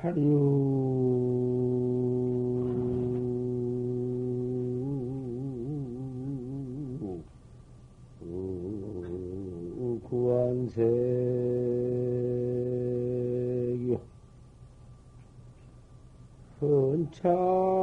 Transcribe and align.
하류 0.00 1.18
구원색이요 13.78 13.98
헌차 16.60 17.77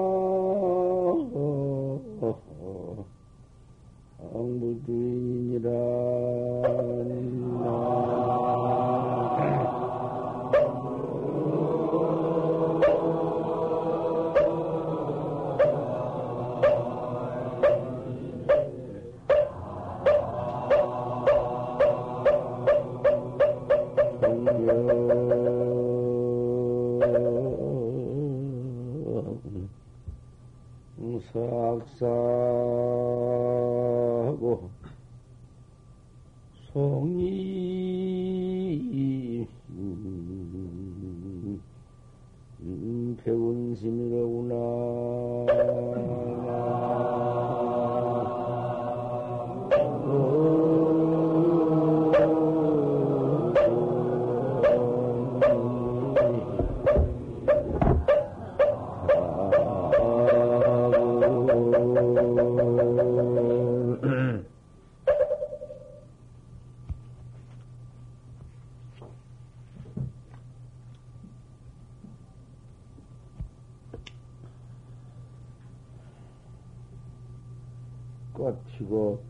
피고 78.68 79.22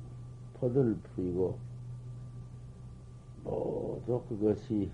포들 0.55 0.95
풀이고 0.97 1.57
모두 3.43 4.21
그것이 4.27 4.91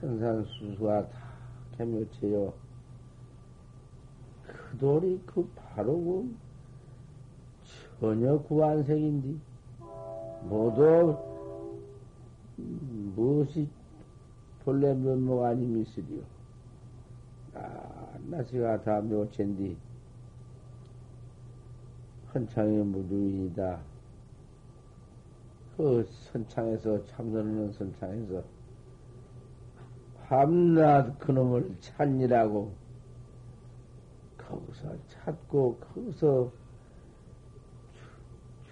산산수수와 0.00 1.08
다 1.08 1.28
개묘체요. 1.76 2.52
그 4.46 4.78
돌이 4.78 5.20
그 5.26 5.48
바로 5.56 5.94
그 5.94 6.36
전혀 8.00 8.38
구안색인데 8.38 9.36
모두 10.44 11.16
무엇이 12.56 13.68
본래 14.64 14.94
면목 14.94 15.44
아님 15.44 15.78
있으리요. 15.78 16.22
아, 17.54 18.18
나시가 18.26 18.80
다 18.82 19.00
묘체인데 19.00 19.76
헌창의 22.34 22.84
무주인이다. 22.84 23.80
그 25.76 26.04
선창에서 26.10 27.04
참선하는 27.06 27.72
선창에서 27.72 28.42
밤낮 30.26 31.18
그놈을 31.18 31.76
찾니라고 31.80 32.72
거기서 34.36 34.96
찾고 35.08 35.76
거기서 35.76 36.52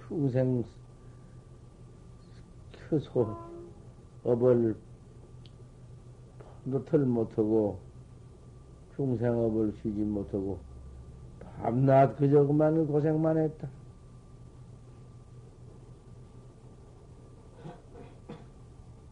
충생 0.07 0.65
효소 2.91 3.37
업을 4.25 4.77
노틀 6.65 7.07
못하고 7.07 7.79
중생업을 8.97 9.73
쉬지 9.81 10.01
못하고 10.01 10.59
밤낮 11.61 12.17
그저 12.17 12.45
그만 12.45 12.87
고생만 12.87 13.39
했다. 13.39 13.69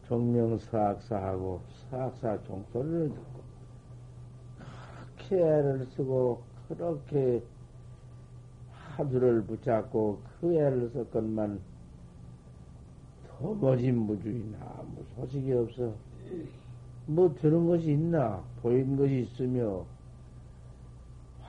정명사악사하고 0.07 1.61
사악사 1.89 2.43
종소리를 2.43 3.09
듣고 3.09 3.43
그렇게 5.17 5.35
애를 5.35 5.85
쓰고 5.95 6.43
그렇게 6.67 7.43
하두를 8.71 9.43
붙잡고 9.43 10.21
그 10.39 10.53
애를 10.53 10.89
썼건만 10.89 11.59
도무지 13.39 13.91
무주인 13.91 14.55
아무 14.61 15.03
소식이 15.15 15.51
없어. 15.53 15.93
뭐 17.07 17.33
들은 17.35 17.67
것이 17.67 17.91
있나? 17.91 18.43
보인 18.61 18.95
것이 18.95 19.21
있으며 19.21 19.85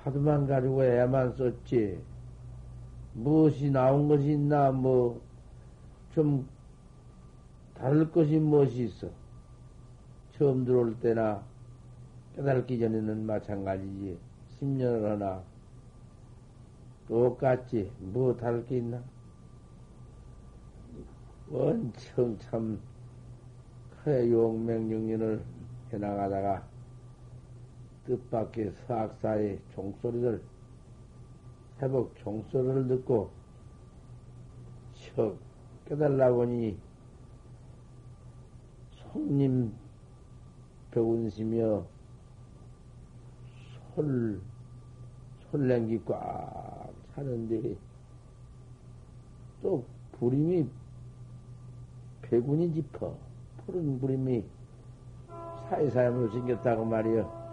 화두만 0.06 0.46
가지고 0.46 0.84
애만 0.84 1.34
썼지. 1.36 2.00
무엇이 3.12 3.70
나온 3.70 4.08
것이 4.08 4.32
있나? 4.32 4.70
뭐 4.70 5.26
좀 6.16 6.48
다를 7.74 8.10
것이 8.10 8.38
무엇이 8.38 8.84
있어? 8.84 9.10
처음 10.32 10.64
들어올 10.64 10.98
때나 10.98 11.44
깨달기 12.34 12.78
전에는 12.78 13.26
마찬가지지. 13.26 14.18
10년을 14.58 15.02
하나 15.02 15.42
똑같지. 17.06 17.92
뭐 17.98 18.34
다를 18.34 18.64
게 18.64 18.78
있나? 18.78 19.02
원청 21.50 22.38
참, 22.38 22.80
그래, 24.02 24.30
용맹정년을 24.30 25.44
해나가다가, 25.92 26.66
뜻밖의 28.06 28.72
사악사의 28.86 29.60
종소리를, 29.74 30.42
회복 31.82 32.16
종소리를 32.16 32.88
듣고, 32.88 33.30
척 34.94 35.38
깨달라 35.86 36.32
보니, 36.32 36.78
손님 38.90 39.72
배운시며, 40.90 41.84
솔, 43.94 44.40
솔랭기 45.50 46.04
꽉 46.04 46.92
차는데, 47.14 47.76
또 49.62 49.84
불임이 50.12 50.68
배군이 52.22 52.72
짚어. 52.72 53.16
푸른 53.64 53.98
부림이 53.98 54.44
사이사이로 55.68 56.30
생겼다고 56.30 56.84
말이여. 56.84 57.45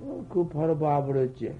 어, 0.00 0.26
그 0.28 0.48
바로 0.48 0.78
봐버렸지. 0.78 1.54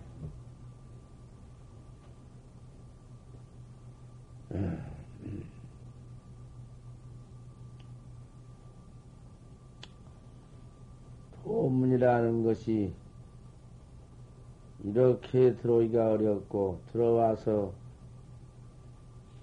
도문이라는 11.44 12.44
것이 12.44 12.92
이렇게 14.84 15.56
들어오기가 15.56 16.12
어렵고 16.12 16.80
들어와서 16.92 17.72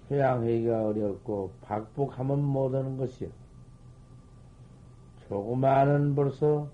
회양하기가 0.10 0.88
어렵고 0.88 1.52
박복하면 1.62 2.44
못하는 2.44 2.98
것이요. 2.98 3.30
조그마한 5.28 6.16
벌써 6.16 6.70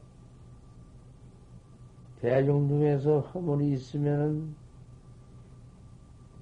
대중 2.22 2.68
중에서 2.68 3.22
허물이 3.22 3.74
있으면은 3.74 4.56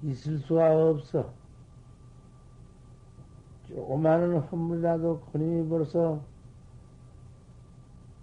있을 0.02 0.38
수가 0.38 0.90
없어. 0.90 1.32
조그마한 3.66 4.36
허물이라도 4.36 5.20
그님이 5.32 5.68
벌써 5.68 6.22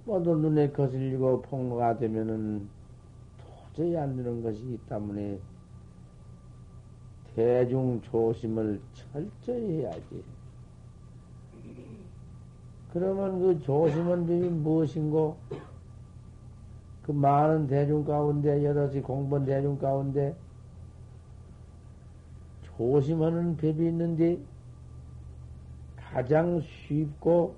모두 0.05 0.35
눈에 0.35 0.71
거슬리고 0.71 1.41
폭로가 1.41 1.97
되면은 1.97 2.69
도저히 3.73 3.97
안 3.97 4.15
되는 4.15 4.43
것이기 4.43 4.77
때문에 4.87 5.39
대중 7.33 7.99
조심을 8.01 8.79
철저히 8.93 9.81
해야지. 9.81 10.23
그러면 12.93 13.39
그 13.39 13.59
조심은 13.61 14.63
무엇인고? 14.63 15.37
그 17.07 17.13
많은 17.13 17.67
대중 17.67 18.03
가운데, 18.03 18.65
여럿이 18.65 19.01
공번 19.01 19.45
대중 19.45 19.77
가운데, 19.77 20.35
조심하는 22.61 23.55
법이 23.55 23.87
있는데, 23.87 24.37
가장 25.95 26.59
쉽고, 26.59 27.55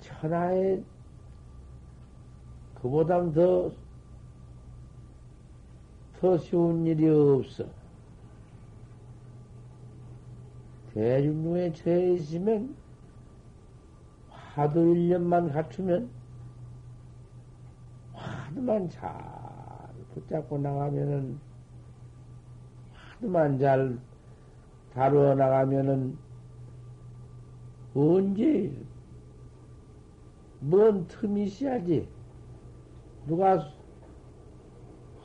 천하에 0.00 0.82
그보다 2.76 3.30
더, 3.32 3.70
더 6.18 6.38
쉬운 6.38 6.86
일이 6.86 7.06
없어. 7.06 7.66
대중 10.94 11.42
중에 11.42 11.72
처해 11.74 12.14
있으면 12.14 12.74
화두 14.30 14.80
1년만 14.80 15.52
갖추면 15.52 16.17
화두만 18.58 18.88
잘 18.88 19.12
붙잡고 20.12 20.58
나가면은 20.58 21.38
화두만 22.92 23.58
잘 23.58 23.96
다루어 24.92 25.34
나가면은 25.34 26.18
언제 27.94 28.72
뭔 30.60 31.06
틈이 31.06 31.44
있어야지. 31.44 32.08
누가 33.26 33.64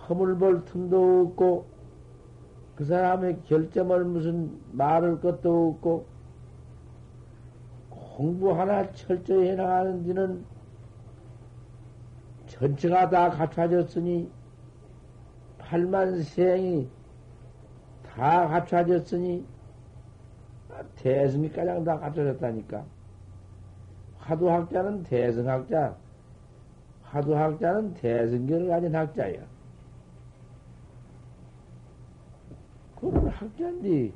허물 0.08 0.38
볼 0.38 0.64
틈도 0.66 1.28
없고 1.28 1.66
그 2.76 2.86
사람의 2.86 3.42
결점을 3.46 4.06
무슨 4.06 4.60
말을 4.74 5.20
것도 5.22 5.70
없고 5.70 6.06
공부 7.90 8.52
하나 8.54 8.92
철저히 8.92 9.50
해나가는 9.50 10.04
데는 10.04 10.53
전체가 12.54 13.10
다 13.10 13.32
갖춰졌으니 13.32 14.30
팔만세행이 15.58 16.88
다 18.04 18.48
갖춰졌으니 18.48 19.44
대승이 20.96 21.52
가장 21.52 21.84
다 21.84 21.98
갖춰졌다니까 21.98 22.86
화두학자는 24.20 25.04
대승학자 25.04 25.96
화두학자는 27.04 27.96
대승결을 27.96 28.68
가진 28.68 28.96
학자야 28.96 29.42
그런 32.96 33.28
학자인데 33.28 34.14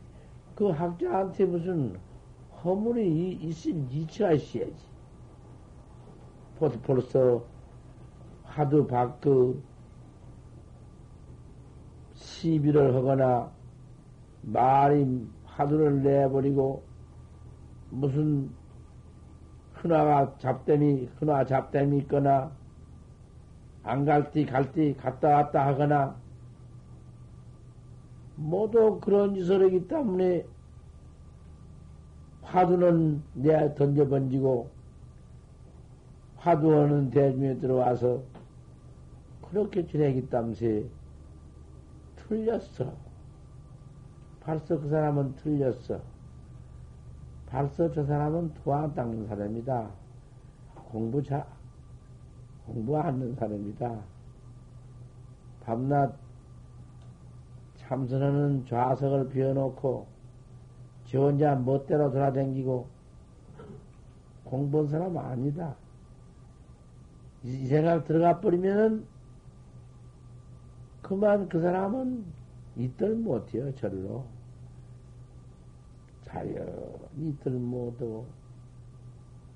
그 0.55 0.69
학자한테 0.69 1.45
무슨 1.45 1.99
허물이 2.63 3.33
있은 3.41 3.89
이치가 3.91 4.31
있어야지. 4.31 4.87
벌써 6.83 7.43
하도 8.57 8.87
밖그 8.87 9.61
시비를 12.15 12.95
하거나 12.95 13.51
말이 14.41 15.27
하두를 15.45 16.01
내버리고 16.01 16.83
무슨 17.91 18.49
흔화가 19.73 20.39
잡댐이 20.39 21.07
흔화 21.17 21.45
잡댐이 21.45 21.99
있거나 21.99 22.51
안갈때갈때 23.83 24.95
갔다 24.95 25.29
왔다 25.29 25.67
하거나 25.67 26.15
모두 28.35 28.99
그런 28.99 29.35
짓을 29.35 29.63
하기 29.65 29.87
때문에 29.87 30.47
화두는 32.41 33.21
내 33.35 33.75
던져 33.75 34.07
번지고 34.07 34.71
화두하는 36.37 37.11
대중에 37.11 37.59
들어와서 37.59 38.23
그렇게 39.49 39.85
지내기 39.85 40.29
땀새 40.29 40.85
틀렸어. 42.15 42.93
벌써 44.41 44.79
그 44.79 44.89
사람은 44.89 45.35
틀렸어. 45.35 46.01
벌써 47.47 47.91
저 47.91 48.03
사람은 48.03 48.53
도안 48.55 48.93
닦는 48.93 49.27
사람이다. 49.27 49.89
공부 50.75 51.23
자, 51.23 51.45
공부 52.65 52.97
하는 52.97 53.33
사람이다. 53.35 53.99
밤낮 55.61 56.15
참선하는 57.77 58.65
좌석을 58.65 59.29
비워놓고 59.29 60.07
지 61.05 61.17
혼자 61.17 61.55
멋대로 61.55 62.11
돌아다니고 62.11 62.87
공부한 64.43 64.87
사람 64.87 65.17
아니다. 65.17 65.75
이 67.43 67.65
생각 67.67 68.03
들어가 68.05 68.39
버리면은 68.39 69.05
그만 71.07 71.47
그 71.47 71.61
사람은 71.61 72.25
이들 72.75 73.15
못해요, 73.15 73.73
절로. 73.75 74.25
자연 76.25 76.97
이들 77.17 77.53
못하고. 77.53 78.27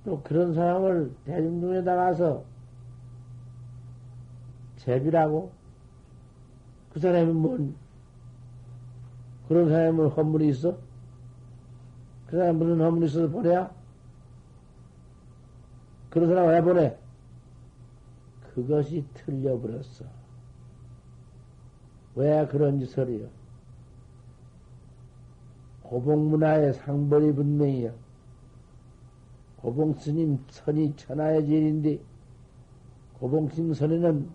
또 0.06 0.22
그런 0.24 0.54
사람을 0.54 1.14
대중중에 1.26 1.82
나가서 1.82 2.46
제비라고? 4.78 5.52
그 6.94 7.00
사람이 7.02 7.34
뭔, 7.34 7.76
그런 9.50 9.70
사람은 9.70 10.08
헌물이 10.08 10.48
있어? 10.50 10.78
그 12.28 12.38
사람 12.38 12.58
무슨 12.60 12.80
허물이 12.80 13.08
있어서 13.08 13.30
보내야? 13.30 13.70
그런 16.10 16.30
사람 16.30 16.48
왜 16.48 16.62
보내? 16.62 16.98
그것이 18.54 19.06
틀려버렸어. 19.14 20.21
왜 22.16 22.46
그런 22.48 22.80
짓을 22.80 23.10
해요? 23.10 23.28
고봉문화의 25.84 26.74
상벌이 26.74 27.34
분명이요. 27.34 27.94
고봉스님 29.58 30.46
선이 30.50 30.96
천하의 30.96 31.46
질인데, 31.46 32.00
고봉스님 33.20 33.74
선에는 33.74 34.30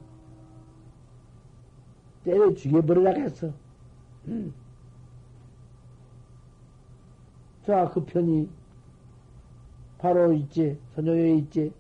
때려 2.24 2.54
죽여버리라고 2.54 3.20
했어. 3.20 3.52
음. 4.28 4.52
자, 7.64 7.88
그 7.88 8.04
편이 8.04 8.48
바로 9.98 10.32
있지, 10.32 10.78
선녀에 10.94 11.36
있지. 11.36 11.72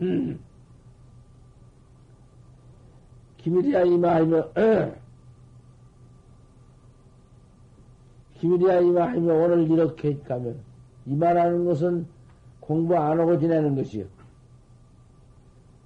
음. 0.00 0.38
기밀이야, 3.38 3.82
이마하면, 3.82 4.52
기밀이야, 8.38 8.80
이마하면 8.80 9.30
오늘 9.30 9.70
이렇게 9.70 10.18
가면, 10.20 10.58
이마라는 11.06 11.64
것은 11.64 12.06
공부 12.60 12.96
안 12.96 13.18
하고 13.18 13.38
지내는 13.38 13.74
것이요. 13.76 14.06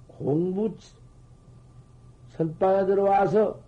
공부 0.07 0.75
선방에 2.29 2.85
들어와서 2.85 3.59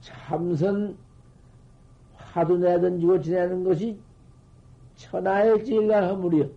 참선 0.00 0.96
화두 2.14 2.58
내던지고 2.58 3.20
지내는 3.20 3.64
것이 3.64 3.98
천하의 4.96 5.64
질간 5.64 6.04
허물이요. 6.04 6.48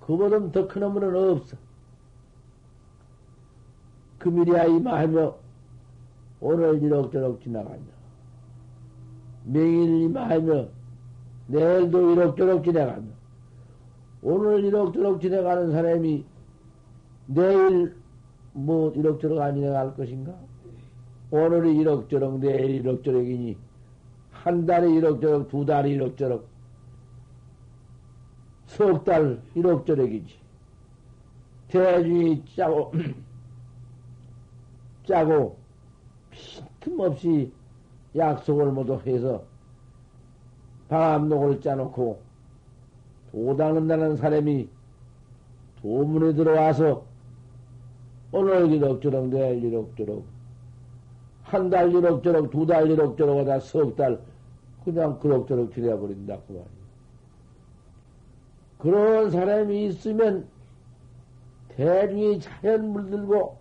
그보다 0.00 0.50
더 0.50 0.66
큰 0.66 0.82
허물은 0.82 1.30
없어. 1.30 1.56
금일이야 4.18 4.64
이마 4.66 4.98
하며 5.00 5.36
오늘 6.40 6.80
이럭저럭 6.82 7.40
지나가며 7.40 7.80
명일 9.44 10.02
이마하며 10.02 10.68
내일도 11.46 12.12
이럭저럭 12.12 12.64
지나가며 12.64 13.06
오늘 14.22 14.64
이럭저럭 14.64 15.20
지나가는 15.20 15.72
사람이 15.72 16.24
내일 17.26 17.94
뭐 18.52 18.92
이럭저럭 18.92 19.40
안 19.40 19.56
지나갈 19.56 19.94
것인가? 19.94 20.34
오늘이 21.30 21.76
이럭저럭 21.76 22.40
내일 22.40 22.70
이럭저럭이니 22.76 23.56
한 24.30 24.66
달이 24.66 24.94
이럭저럭 24.94 25.48
두 25.48 25.64
달이 25.64 25.92
이럭저럭 25.92 26.52
석달 28.72 29.40
일억저럭이지. 29.54 30.34
대중이 31.68 32.42
짜고, 32.56 32.92
짜고, 35.06 35.58
틈없이 36.80 37.52
약속을 38.16 38.72
모두 38.72 39.00
해서 39.06 39.42
방암록을 40.88 41.60
짜놓고 41.60 42.20
도당한다는 43.32 44.16
사람이 44.16 44.68
도문에 45.80 46.34
들어와서 46.34 47.04
오늘 48.30 48.70
이럭저럭, 48.70 49.28
내일 49.28 49.64
이럭저럭, 49.64 50.22
한 51.42 51.70
달 51.70 51.90
이럭저럭, 51.92 52.50
두 52.50 52.66
달 52.66 52.90
이럭저럭 52.90 53.38
하다 53.40 53.60
석 53.60 53.96
달, 53.96 54.20
그냥 54.84 55.18
그럭저럭 55.18 55.72
지내버린다, 55.74 56.38
그 56.46 56.52
말이야. 56.52 56.64
그런 58.78 59.30
사람이 59.30 59.86
있으면 59.86 60.48
대중이 61.68 62.40
자연 62.40 62.88
물들고 62.92 63.58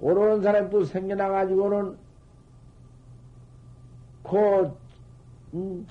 그런 0.00 0.42
사람도 0.42 0.84
생겨나가지고는 0.84 1.96
그 4.28 4.76
음, 5.54 5.86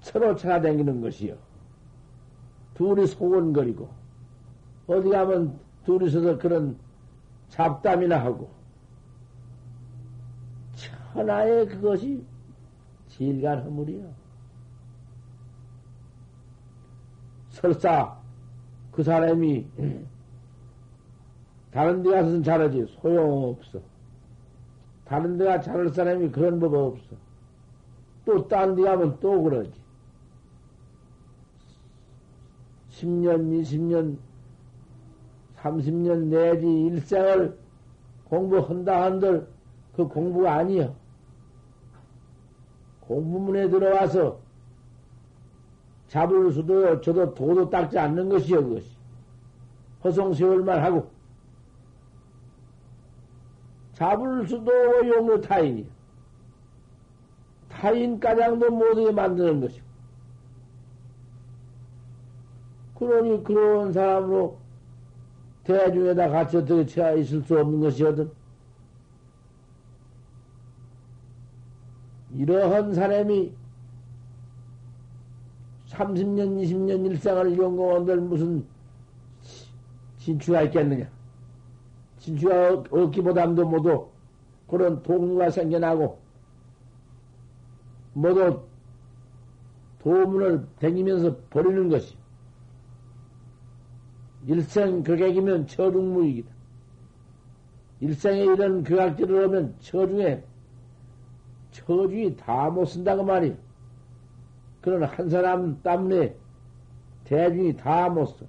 서로 0.00 0.34
찾아다니는 0.36 1.00
것이요. 1.00 1.36
둘이 2.74 3.06
소원거리고 3.06 3.88
어디 4.86 5.10
가면 5.10 5.58
둘이서도 5.84 6.38
그런 6.38 6.78
잡담이나 7.48 8.22
하고 8.22 8.50
천하의 11.12 11.66
그것이 11.68 12.24
질간 13.08 13.62
허물이요. 13.64 14.10
설사 17.50 18.16
그 18.92 19.02
사람이 19.02 19.66
다른 21.70 22.02
데 22.02 22.10
가서는 22.10 22.42
잘하지 22.42 22.86
소용없어. 23.00 23.80
다른 25.10 25.36
데가 25.36 25.60
잘할 25.60 25.88
사람이 25.88 26.30
그런 26.30 26.60
법 26.60 26.72
없어. 26.72 27.16
또 28.24 28.46
딴 28.46 28.76
데 28.76 28.82
가면 28.84 29.18
또 29.18 29.42
그러지. 29.42 29.72
10년, 32.92 33.50
20년, 33.60 34.18
30년 35.56 36.26
내지 36.26 36.64
일생을 36.86 37.58
공부한다 38.28 39.02
한들 39.02 39.48
그 39.96 40.06
공부가 40.06 40.54
아니여. 40.58 40.94
공부문에 43.00 43.68
들어와서 43.68 44.38
잡을 46.06 46.52
수도 46.52 47.00
저도 47.00 47.34
도도 47.34 47.68
닦지 47.68 47.98
않는 47.98 48.28
것이여 48.28 48.62
그것이. 48.62 48.88
허송세월만 50.04 50.84
하고 50.84 51.10
잡을 54.00 54.48
수도 54.48 54.72
용로 55.06 55.42
타인이야. 55.42 55.84
타인 57.68 58.18
가장도 58.18 58.70
못하게 58.70 59.10
만드는 59.12 59.60
것이고. 59.60 59.86
그러니 62.94 63.44
그런 63.44 63.92
사람으로 63.92 64.56
대중에다 65.64 66.30
같이 66.30 66.56
어떻게 66.56 66.86
처해 66.86 67.20
있을 67.20 67.42
수 67.42 67.58
없는 67.58 67.80
것이거든. 67.80 68.32
이러한 72.32 72.94
사람이 72.94 73.52
30년, 75.88 76.62
20년 76.62 77.04
일생을 77.04 77.58
연공한들 77.58 78.16
무슨 78.16 78.64
진추가 80.16 80.62
있겠느냐. 80.62 81.19
진추가 82.20 82.84
없기보다도 82.90 83.66
모두 83.66 84.08
그런 84.68 85.02
동무가 85.02 85.50
생겨나고 85.50 86.20
모두 88.12 88.62
도문을 90.00 90.66
댕기면서 90.78 91.36
버리는 91.50 91.88
것이. 91.88 92.16
일생 94.46 95.02
극액이면 95.02 95.66
처중무익이다. 95.66 96.50
일생에 98.00 98.44
이런 98.44 98.82
극악질을 98.82 99.44
하면 99.44 99.74
처중에 99.80 100.42
처중이 101.72 102.36
다 102.36 102.70
못 102.70 102.86
쓴다고 102.86 103.24
말이야. 103.24 103.54
그런 104.80 105.04
한 105.04 105.28
사람 105.28 105.82
때문에 105.82 106.34
대중이 107.24 107.76
다 107.76 108.08
못 108.08 108.26
써. 108.26 108.46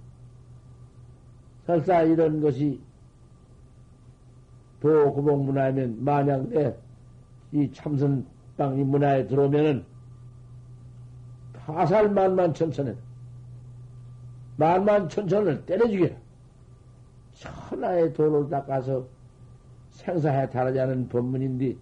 설사 1.65 2.03
이런 2.03 2.41
것이 2.41 2.81
도구봉 4.81 5.45
문화면 5.45 6.03
만약 6.03 6.47
참선방 7.73 8.79
이 8.79 8.83
문화에 8.83 9.27
들어오면은 9.27 9.85
타살 11.53 12.09
만만 12.09 12.53
천천해. 12.53 12.95
만만 14.57 15.07
천천을 15.07 15.65
때려주게. 15.65 16.17
천하의 17.33 18.13
도를 18.13 18.49
닦아서 18.49 19.07
생사해 19.91 20.49
다르지 20.49 20.79
않은 20.79 21.09
법문인데, 21.09 21.75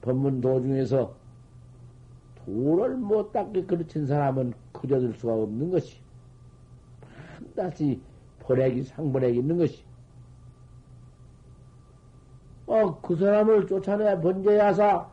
법문 0.00 0.40
도중에서 0.40 1.14
도를 2.44 2.96
못 2.96 3.32
닦게 3.32 3.64
그르친 3.64 4.06
사람은 4.06 4.54
그려줄 4.72 5.14
수가 5.14 5.34
없는 5.34 5.70
것이. 5.70 5.98
반드시 7.56 8.00
벌액이 8.40 8.84
상벌액이 8.84 9.38
있는 9.38 9.58
것이. 9.58 9.87
어, 12.68 13.00
그 13.00 13.16
사람을 13.16 13.66
쫓아내 13.66 14.20
번제야사 14.20 15.08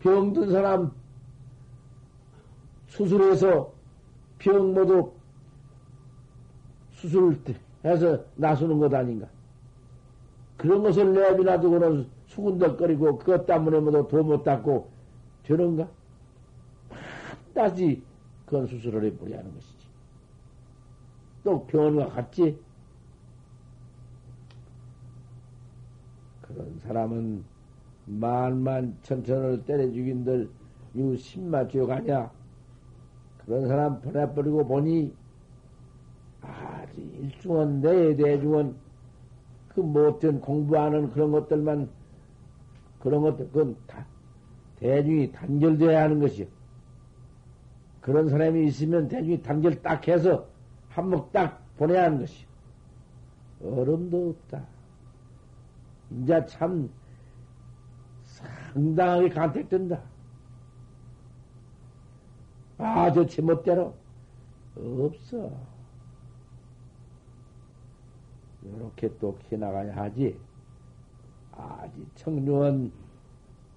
병든 0.00 0.52
사람 0.52 0.92
수술해서 2.88 3.72
병 4.38 4.74
모두 4.74 5.12
수술해서 6.92 8.24
나서는 8.36 8.78
것 8.78 8.92
아닌가. 8.92 9.26
그런 10.56 10.82
것을 10.82 11.12
내비놔두고는 11.12 12.08
수군덕거리고 12.26 13.18
그것 13.18 13.46
때문에 13.46 13.80
모두 13.80 14.06
도못 14.08 14.44
닦고 14.44 14.90
되는가? 15.44 15.88
다시 17.54 18.02
그건 18.44 18.66
수술을 18.66 19.04
해버려야 19.04 19.38
하는 19.38 19.54
것이지. 19.54 19.88
또 21.44 21.64
병원과 21.66 22.08
같지? 22.10 22.58
그런 26.58 26.76
사람은 26.80 27.44
만만 28.06 28.96
천천을 29.02 29.64
때려 29.64 29.84
죽인들 29.92 30.50
유 30.96 31.16
신마 31.16 31.68
지옥 31.68 31.90
아니야. 31.90 32.32
그런 33.44 33.68
사람 33.68 34.00
보내버리고 34.00 34.66
보니 34.66 35.14
아주 36.40 37.00
일중원 37.00 37.80
내에 37.80 38.16
대중원 38.16 38.74
그 39.68 39.80
못된 39.80 40.40
공부하는 40.40 41.12
그런 41.12 41.30
것들만 41.30 41.88
그런 42.98 43.22
것들 43.22 43.46
그건 43.52 43.76
다 43.86 44.04
대중이 44.80 45.30
단결돼야 45.30 46.02
하는 46.02 46.18
것이요. 46.18 46.46
그런 48.00 48.28
사람이 48.28 48.66
있으면 48.66 49.06
대중이 49.06 49.42
단결 49.42 49.80
딱 49.80 50.08
해서 50.08 50.48
한몫 50.88 51.30
딱 51.30 51.62
보내야 51.76 52.04
하는 52.06 52.18
것이요. 52.18 52.48
얼음도 53.62 54.30
없다. 54.30 54.77
이제 56.10 56.44
참 56.46 56.90
상당하게 58.24 59.28
간택된다. 59.28 60.00
아, 62.78 63.12
저 63.12 63.26
제멋대로 63.26 63.94
없어. 64.76 65.50
이렇게 68.62 69.10
또 69.18 69.36
키나가야 69.48 69.96
하지. 69.96 70.38
아직 71.52 72.06
청룡은 72.14 72.92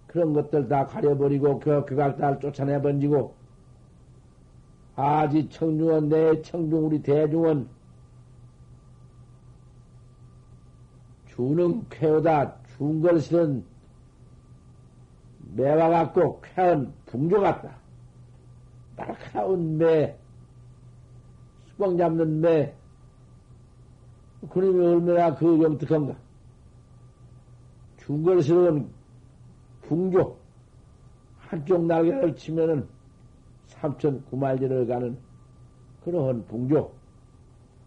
그런 0.07 0.33
것들 0.33 0.67
다 0.67 0.85
가려버리고 0.85 1.59
그 1.59 1.85
극악달 1.85 2.39
쫓아내 2.39 2.81
번지고 2.81 3.33
아직 4.95 5.50
청중은 5.50 6.09
내 6.09 6.41
청중 6.41 6.85
우리 6.85 7.01
대중은 7.01 7.67
주는 11.41 11.83
쾌어다 11.89 12.55
준 12.77 13.01
것은 13.01 13.65
매와 15.55 15.89
같고 15.89 16.39
쾌한 16.41 16.93
붕조 17.07 17.41
같다. 17.41 17.77
날카로운 18.95 19.77
매, 19.77 20.15
수박 21.65 21.98
잡는 21.98 22.41
매, 22.41 22.75
그림이 24.51 24.86
얼마나 24.86 25.33
그 25.33 25.63
영특한가. 25.63 26.15
준 27.98 28.21
것은 28.21 28.88
붕조. 29.81 30.38
한쪽 31.39 31.86
날개를 31.88 32.36
치면은 32.36 32.88
삼천 33.65 34.24
구말리를 34.25 34.86
가는 34.86 35.17
그러한 36.03 36.45
붕조. 36.45 36.91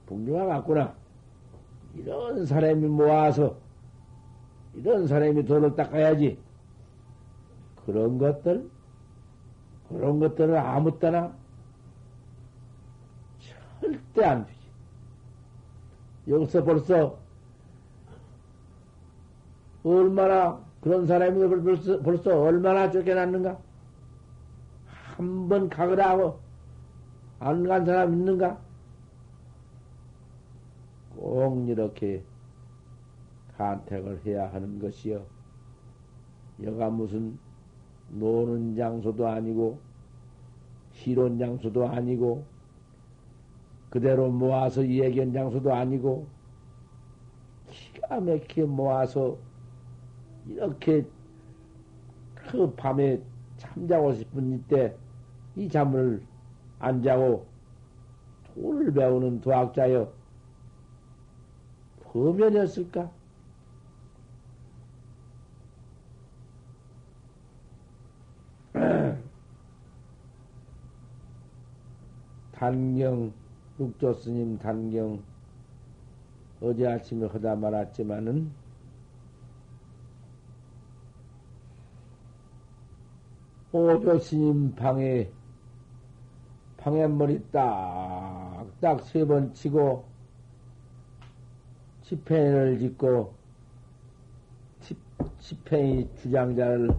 붕조가 0.07 0.45
같구나. 0.45 1.04
이런 1.97 2.47
사람이 2.47 2.87
모아서, 2.87 3.57
이런 4.75 5.07
사람이 5.07 5.45
돈을 5.45 5.77
닦아야지. 5.77 6.39
그런 7.87 8.19
것들, 8.19 8.69
그런 9.89 10.19
것들을 10.19 10.57
아무 10.57 10.99
때나 10.99 11.33
절대 13.81 14.25
안 14.25 14.47
되지. 14.47 14.59
여기서 16.29 16.65
벌써 16.65 17.19
얼마나 19.85 20.59
그런 20.81 21.07
사람이 21.07 21.39
벌써, 21.63 22.01
벌써 22.01 22.41
얼마나 22.41 22.91
쫓겨났는가? 22.91 23.59
한 25.17 25.49
번 25.49 25.69
가거라 25.69 26.11
하고 26.11 26.41
안 27.39 27.63
간 27.69 27.85
사람 27.85 28.15
있는가? 28.15 28.59
꼭 31.25 31.67
이렇게 31.71 32.23
간택을 33.57 34.27
해야 34.27 34.53
하는 34.53 34.79
것이요. 34.79 35.25
여가 36.63 36.91
무슨 36.91 37.39
노는 38.11 38.77
장소도 38.77 39.27
아니고, 39.27 39.79
실온 40.93 41.39
장소도 41.39 41.89
아니고, 41.89 42.45
그대로 43.89 44.31
모아서 44.31 44.87
예견 44.87 45.33
장소도 45.33 45.73
아니고, 45.73 46.27
기가 47.71 48.21
막히게 48.21 48.65
모아서 48.65 49.39
이렇게 50.47 51.07
그 52.35 52.71
밤에 52.75 53.23
잠자고 53.57 54.13
싶은 54.13 54.59
이때 54.59 54.95
이 55.57 55.71
잠을 55.71 56.23
안 56.79 57.03
자고 57.03 57.47
도를 58.55 58.93
배우는 58.93 59.41
도학자여 59.41 60.24
범연이었을까? 62.15 63.11
단경, 72.53 73.33
육조 73.81 74.15
스님 74.15 74.59
단경, 74.59 75.25
어제 76.61 76.87
아침에 76.87 77.27
하다 77.27 77.57
말았지만은, 77.57 78.55
오조 83.73 84.19
스님 84.21 84.75
방에, 84.77 85.31
방에 86.77 87.07
머리 87.09 87.43
딱, 87.51 88.67
딱 88.81 89.01
세 89.03 89.27
번 89.27 89.53
치고, 89.53 90.14
집행을 92.05 92.79
짓고, 92.79 93.33
집행이 95.41 96.09
주장자를 96.17 96.91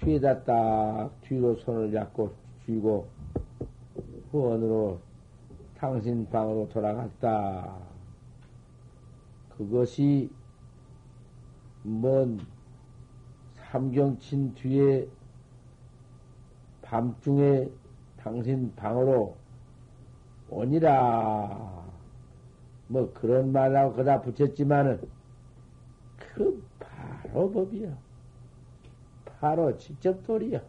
뒤에다 0.00 0.42
딱 0.44 1.10
뒤로 1.22 1.54
손을 1.56 1.92
잡고 1.92 2.32
쥐고 2.64 3.06
후원으로 4.30 5.00
당신 5.76 6.28
방으로 6.28 6.68
돌아갔다. 6.68 7.76
그것이 9.56 10.30
먼 11.82 12.38
삼경친 13.54 14.54
뒤에 14.54 15.08
밤중에 16.82 17.68
당신 18.16 18.72
방으로 18.76 19.36
오니라. 20.48 21.81
뭐 22.92 23.10
그런 23.14 23.52
말하고 23.52 23.94
그다 23.94 24.20
붙였지만은 24.20 25.00
그 26.18 26.62
바로 26.78 27.50
법이야. 27.50 27.96
바로 29.24 29.78
직접돌이야. 29.78 30.60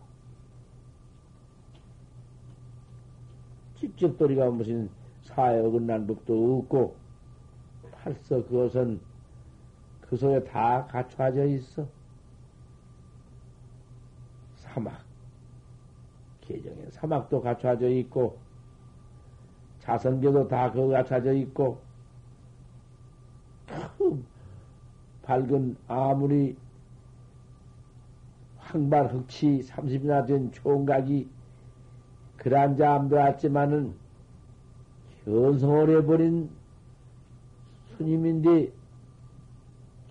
직접돌이가 3.75 4.51
무슨 4.51 4.89
사회 5.23 5.59
어긋난 5.59 6.07
법도 6.07 6.59
없고, 6.59 6.95
팔서 7.91 8.45
그것은 8.45 9.01
그 9.99 10.15
속에 10.15 10.45
다 10.45 10.85
갖춰져 10.85 11.43
있어. 11.43 11.85
사막. 14.55 15.03
계정에 16.39 16.89
사막도 16.89 17.41
갖춰져 17.41 17.89
있고, 17.89 18.39
자선교도 19.79 20.47
다 20.47 20.71
그거 20.71 20.87
갖춰져 20.87 21.33
있고, 21.33 21.81
그 23.97 24.23
밝은 25.23 25.77
아무리 25.87 26.55
황발 28.57 29.13
흑치 29.13 29.61
30이나 29.67 30.25
된 30.25 30.51
총각이 30.51 31.29
그란 32.37 32.75
잠도 32.77 33.15
왔지만은 33.15 33.93
견성을 35.25 35.89
해버린 35.97 36.49
스님인데 37.97 38.71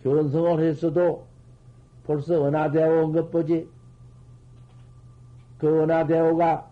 견성을 0.02 0.60
했어도 0.60 1.26
벌써 2.04 2.46
은하대오 2.46 3.04
온 3.04 3.12
것 3.12 3.30
보지. 3.30 3.68
그 5.58 5.82
은하대오가 5.82 6.68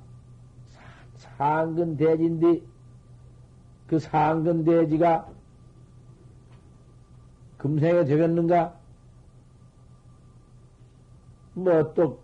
상근 1.16 1.96
대지인데 1.96 2.61
그 3.87 3.98
상근 3.98 4.64
대지가 4.64 5.29
금생에 7.61 8.05
되겠는가? 8.05 8.75
뭐 11.55 11.92
또 11.94 12.18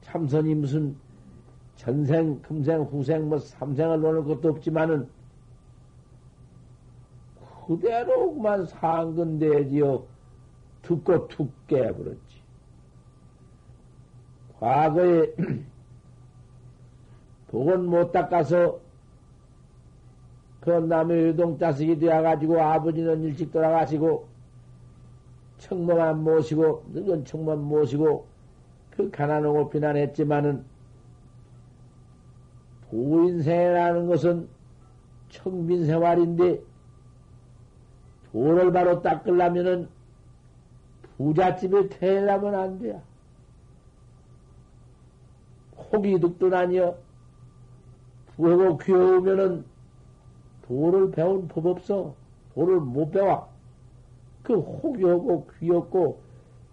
참선이 0.00 0.54
무슨 0.54 0.96
전생, 1.74 2.40
금생, 2.40 2.82
후생, 2.82 3.28
뭐 3.28 3.38
삼생을 3.38 4.00
노는 4.00 4.24
것도 4.24 4.48
없지만은 4.48 5.08
그대로만 7.66 8.64
상근대지요 8.66 10.06
듣고 10.82 11.28
툭 11.28 11.52
깨버렸지. 11.66 12.20
과거에 14.58 15.34
복은 17.48 17.84
못 17.84 18.10
닦아서 18.12 18.80
그 20.60 20.70
남의 20.70 21.26
유동 21.26 21.58
자식이 21.58 21.98
되어가지고 21.98 22.60
아버지는 22.60 23.22
일찍 23.22 23.52
돌아가시고 23.52 24.35
청모만 25.58 26.22
모시고 26.22 26.84
늙은 26.92 27.24
청만 27.24 27.60
모시고 27.60 28.26
그 28.90 29.10
가난하고 29.10 29.70
비난했지만은 29.70 30.64
도인생이라는 32.90 34.06
것은 34.06 34.48
청빈생활인데 35.30 36.62
도를 38.32 38.72
바로 38.72 39.02
닦으려면은 39.02 39.88
부잣집에 41.16 41.88
태어나면 41.88 42.54
안 42.54 42.78
돼요. 42.78 43.02
혹이 45.92 46.20
득도 46.20 46.54
아니여 46.54 46.98
부하고 48.36 48.76
귀여우면은 48.78 49.64
도를 50.62 51.10
배운 51.10 51.48
법 51.48 51.66
없어. 51.66 52.14
도를 52.54 52.80
못 52.80 53.10
배워. 53.10 53.48
그 54.46 54.54
혹여고 54.54 55.48
귀엽고 55.58 56.20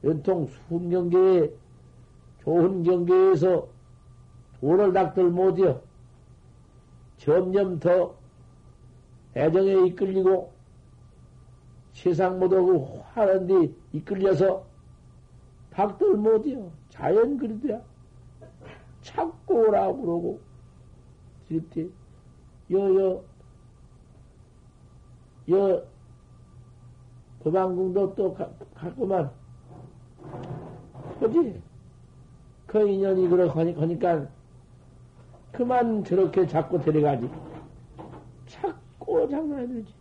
연통 0.04 0.46
순경계에 0.46 1.52
좋은 2.44 2.84
경계에서 2.84 3.68
도를 4.60 4.94
닥들 4.94 5.32
못이여. 5.32 5.82
점점 7.18 7.80
더 7.80 8.14
애정에 9.36 9.88
이끌리고 9.88 10.54
세상 11.94 12.40
그 12.40 13.00
화는 13.14 13.48
데 13.48 13.74
이끌려서 13.92 14.68
닥들 15.72 16.16
못이여. 16.16 16.70
자연 16.90 17.40
그리도야. 17.40 17.82
찾고 19.02 19.70
오라고 19.70 20.02
그러고, 20.02 20.40
이때, 21.50 21.88
여, 22.72 22.78
여, 22.78 23.24
여, 25.50 25.93
법안궁도 27.44 28.16
또 28.16 28.34
가, 28.34 28.50
갔구만. 28.74 29.30
그지? 31.20 31.62
그 32.68 32.88
인연이 32.88 33.28
그러니까 33.28 34.28
그만 35.52 36.04
저렇게 36.04 36.48
자꾸 36.48 36.80
데려가지. 36.80 37.30
자꾸 38.48 39.28
장난해 39.30 39.68
들지. 39.68 39.94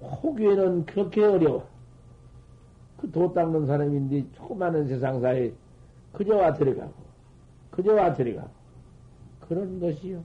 호기에는 0.00 0.86
그렇게 0.86 1.24
어려워. 1.24 1.66
그 2.98 3.10
도 3.12 3.32
닦는 3.32 3.66
사람인데 3.66 4.32
조그마한 4.32 4.88
세상사에 4.88 5.52
그저와 6.12 6.54
데려가고, 6.54 6.94
그저와 7.70 8.14
데려가고. 8.14 8.50
그런 9.40 9.78
것이요. 9.78 10.22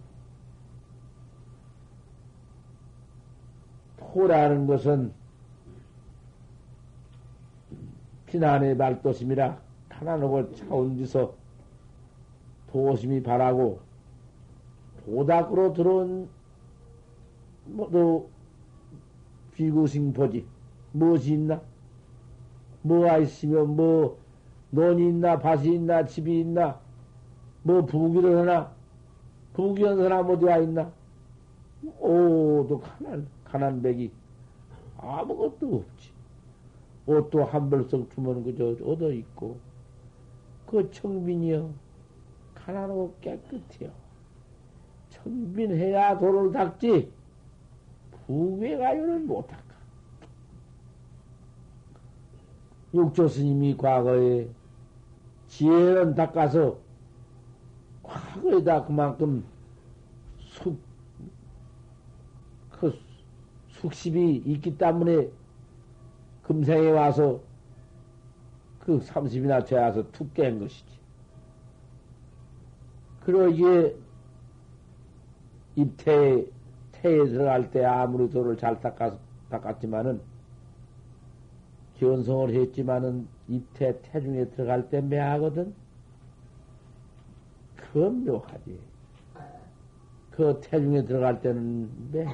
토라는 4.13 4.67
것은 4.67 5.13
피난의 8.25 8.75
말도심이라 8.75 9.57
하나님을 9.89 10.53
차온지서 10.55 11.33
도심이 12.71 13.23
바라고 13.23 13.79
도닥으로 15.05 15.73
들어온 15.73 16.29
모두 17.65 18.27
비구싱포지 19.53 20.45
무엇이 20.93 21.33
있나? 21.33 21.61
뭐가 22.81 23.17
있으면 23.19 23.75
뭐 23.75 24.17
논이 24.71 25.09
있나 25.09 25.39
밭이 25.39 25.75
있나 25.75 26.05
집이 26.05 26.41
있나 26.41 26.79
뭐 27.63 27.85
부귀를 27.85 28.39
하나? 28.39 28.71
부귀한 29.53 29.97
사람 29.97 30.29
어디 30.29 30.45
와 30.45 30.57
있나? 30.57 30.91
오도 31.99 32.79
가난, 32.79 33.27
가난백이 33.51 34.11
아무것도 34.97 35.75
없지. 35.75 36.11
옷도 37.05 37.43
한 37.43 37.69
벌석 37.69 38.09
주면 38.13 38.43
그저 38.43 38.75
얻어 38.85 39.11
있고, 39.11 39.57
그 40.65 40.89
청빈이여, 40.91 41.69
가난하고 42.53 43.15
깨끗해요. 43.19 43.91
청빈해야 45.09 46.17
도를 46.19 46.51
닦지, 46.51 47.11
부귀가요는 48.27 49.27
못할까. 49.27 49.75
육조 52.93 53.27
스님이 53.27 53.75
과거에 53.75 54.47
지혜는 55.47 56.15
닦아서 56.15 56.77
과거에다 58.03 58.85
그만큼 58.85 59.43
숙, 60.37 60.75
그 60.75 60.90
숙십이 63.81 64.43
있기 64.45 64.77
때문에 64.77 65.29
금생에 66.43 66.91
와서 66.91 67.41
그 68.79 68.99
30이나 68.99 69.65
되어서 69.65 70.09
툭 70.11 70.33
깬 70.33 70.59
것이지. 70.59 70.99
그러기에 73.25 73.95
입태에, 75.75 76.45
태에 76.91 77.25
들어갈 77.25 77.71
때 77.71 77.83
아무리 77.85 78.29
돌을 78.29 78.57
잘 78.57 78.79
닦았, 78.81 79.17
닦았지만은, 79.49 80.21
견성을 81.97 82.53
했지만은, 82.53 83.27
입태, 83.47 83.99
태중에 84.01 84.49
들어갈 84.49 84.89
때 84.89 85.01
매하거든? 85.01 85.73
그건 87.75 88.25
묘하지. 88.25 88.79
그 90.31 90.59
태중에 90.63 91.05
들어갈 91.05 91.41
때는 91.41 91.89
매. 92.11 92.25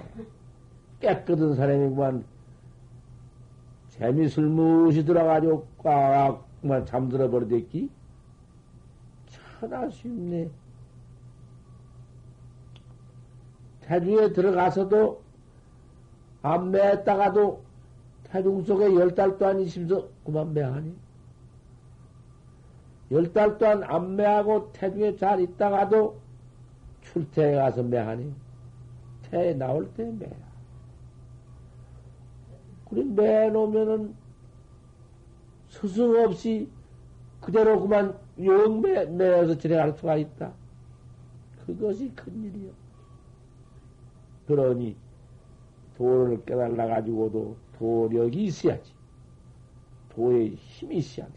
깨끗한 0.99 1.55
사람이구만. 1.55 2.23
재미 3.89 4.27
술 4.27 4.47
무시 4.47 5.03
들어가지고 5.05 5.65
꽉만 5.79 6.85
잠들어 6.85 7.29
버리댔기? 7.29 7.89
천하 9.59 9.89
쉽네. 9.89 10.49
태중에 13.81 14.33
들어가서도 14.33 15.21
안 16.41 16.71
매했다가도 16.71 17.61
태중 18.25 18.63
속에 18.63 18.93
열 18.95 19.15
달 19.15 19.37
동안 19.37 19.59
있으면서 19.61 20.07
그만 20.25 20.53
매하니? 20.53 20.93
열 23.11 23.31
달 23.33 23.57
동안 23.57 23.83
안 23.83 24.15
매하고 24.17 24.71
태중에 24.73 25.15
잘 25.15 25.39
있다가도 25.39 26.19
출퇴에 27.01 27.55
가서 27.55 27.81
매하니? 27.83 28.33
태에 29.23 29.53
나올 29.53 29.89
때 29.93 30.03
매야. 30.11 30.46
그래, 32.89 33.03
매놓으면은 33.03 34.15
스승 35.69 36.15
없이 36.23 36.69
그대로 37.41 37.81
그만 37.81 38.17
영 38.41 38.81
매, 38.81 39.05
매어서 39.05 39.57
지내갈 39.57 39.93
수가 39.93 40.17
있다. 40.17 40.53
그것이 41.65 42.09
큰일이요. 42.15 42.71
그러니, 44.47 44.95
도를 45.97 46.43
깨달아 46.45 46.87
가지고도 46.87 47.57
도력이 47.77 48.45
있어야지. 48.45 48.93
도에 50.09 50.47
힘이 50.55 50.97
있어야 50.97 51.27
돼. 51.27 51.33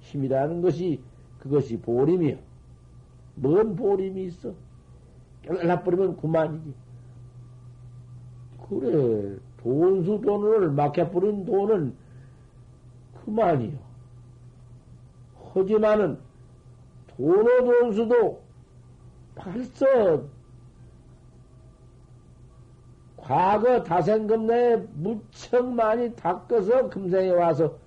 힘이라는 0.00 0.60
것이 0.60 1.00
그것이 1.38 1.78
보림이요. 1.78 2.38
뭔 3.36 3.76
보림이 3.76 4.24
있어? 4.24 4.52
깨달아 5.42 5.82
버리면 5.84 6.16
그만이지. 6.16 6.74
그래, 8.68 9.36
돈수 9.64 10.20
돈을 10.20 10.70
막혀버린 10.72 11.46
돈은 11.46 11.94
그만이요. 13.24 13.78
하지만은 15.54 16.18
돈의 17.16 17.64
돈수도 17.64 18.42
벌써 19.34 20.22
과거 23.16 23.82
다생금 23.82 24.46
내에 24.46 24.76
무척 24.92 25.66
많이 25.72 26.14
닦아서 26.14 26.90
금생에 26.90 27.30
와서 27.30 27.78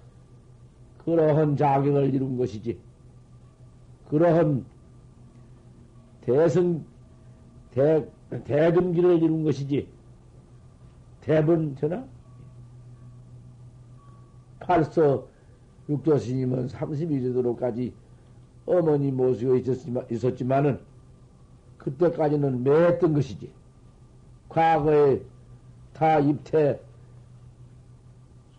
그러한 1.05 1.55
자격을 1.55 2.11
이룬 2.11 2.37
것이지. 2.37 2.79
그러한 4.09 4.65
대승, 6.21 6.83
대, 7.71 8.03
대금기를 8.45 9.21
이룬 9.21 9.43
것이지. 9.43 9.96
대번 11.27 11.75
전화? 11.75 12.05
벌써 14.61 15.27
육조 15.89 16.17
스님은 16.17 16.67
32세도로까지 16.67 17.91
어머니 18.65 19.11
모시고 19.11 19.57
있었지만, 19.57 20.05
있었지만은 20.09 20.79
그때까지는 21.79 22.63
매했던 22.63 23.13
것이지. 23.13 23.51
과거에 24.47 25.21
다 25.93 26.19
입태 26.19 26.79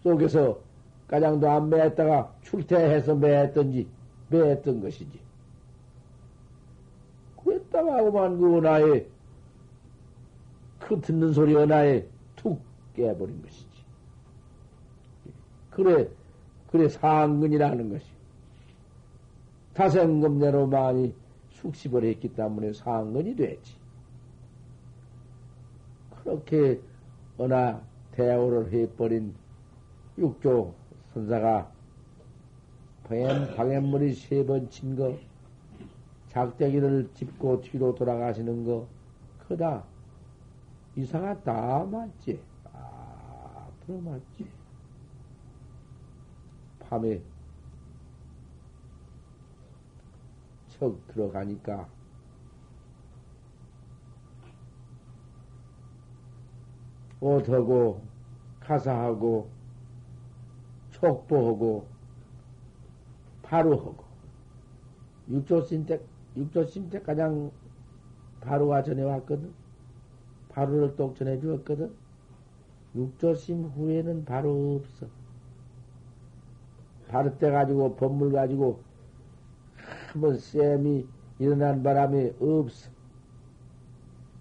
속에서 0.03 0.61
가장도 1.07 1.51
안 1.51 1.71
매했다가 1.71 2.35
출퇴해서 2.43 3.15
매했던지 3.15 3.89
매했던 4.29 4.83
것이지. 4.83 5.19
그랬다가 7.43 7.97
하고만 7.97 8.39
그 8.39 8.59
은하에 8.59 9.07
그 10.81 11.01
듣는 11.01 11.33
소리 11.33 11.57
은하에 11.57 12.03
툭 12.03 12.18
깨버린 12.99 13.41
것이지. 13.43 13.67
그래, 15.71 16.09
그래 16.71 16.89
상근이라는 16.89 17.91
것이. 17.91 18.07
타생금내로 19.75 20.67
많이 20.67 21.15
숙십을 21.53 22.05
했기 22.05 22.29
때문에 22.35 22.73
상근이 22.73 23.37
되지. 23.37 23.77
그렇게 26.23 26.81
어나 27.39 27.81
대오를 28.13 28.73
해버린 28.73 29.35
육조 30.19 30.75
선사가 31.15 31.71
방엠, 33.05 33.55
방엠물이 33.55 34.15
세 34.15 34.45
번 34.45 34.69
친 34.69 34.97
거, 34.97 35.17
작대기를 36.29 37.11
짚고 37.15 37.63
뒤로 37.63 37.95
돌아가시는 37.95 38.65
거, 38.65 38.87
그다. 39.47 39.85
이상하 40.97 41.35
다 41.41 41.87
맞지. 41.91 42.41
아, 43.89 43.91
들어맞지. 43.91 44.47
밤에 46.79 47.23
척 50.69 51.07
들어가니까 51.09 51.89
옷하고 57.21 58.03
가사하고 58.61 59.49
촉보하고 60.91 61.87
바로하고 63.43 64.05
육조신택 65.31 66.07
육조신택 66.37 67.05
가장 67.05 67.51
바로가 68.41 68.83
전해 68.83 69.03
왔거든. 69.03 69.53
바로를 70.49 70.97
똑 70.97 71.17
전해 71.17 71.41
주었거든. 71.41 72.08
육조심 72.95 73.65
후에는 73.65 74.25
바로 74.25 74.77
없어. 74.77 75.07
바로 77.09 77.37
때 77.39 77.51
가지고 77.51 77.97
법물 77.97 78.33
가지고 78.33 78.83
한번 80.13 80.37
쌤이 80.39 81.07
일어난 81.39 81.83
바람에 81.83 82.35
없어. 82.41 82.91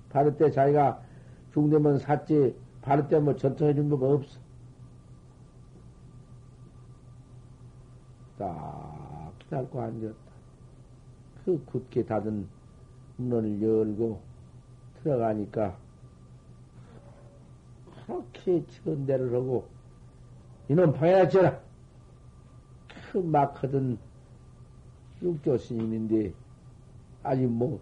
바로 0.10 0.36
때 0.38 0.52
자기가 0.52 1.02
중대면 1.54 2.00
샀지 2.00 2.56
바로 2.82 3.08
때 3.08 3.20
뭐 3.20 3.36
전통해 3.36 3.74
준 3.74 3.90
거가 3.90 4.08
없어. 4.08 4.40
딱 8.38 9.34
기다리고 9.40 9.82
앉았다. 9.82 10.16
그 11.46 11.64
굳게 11.66 12.06
닫은 12.06 12.48
문을 13.18 13.62
열고 13.62 14.22
들어가니까 15.04 15.78
그렇게 18.08 18.65
천대를 18.67 19.34
하고 19.34 19.67
이놈 20.70 20.93
방해나 20.93 21.30
쳐라. 21.30 21.60
그 23.12 23.20
막하던 23.20 24.00
육조 25.22 25.58
스님인데 25.58 26.34
아직 27.24 27.48
뭐 27.48 27.80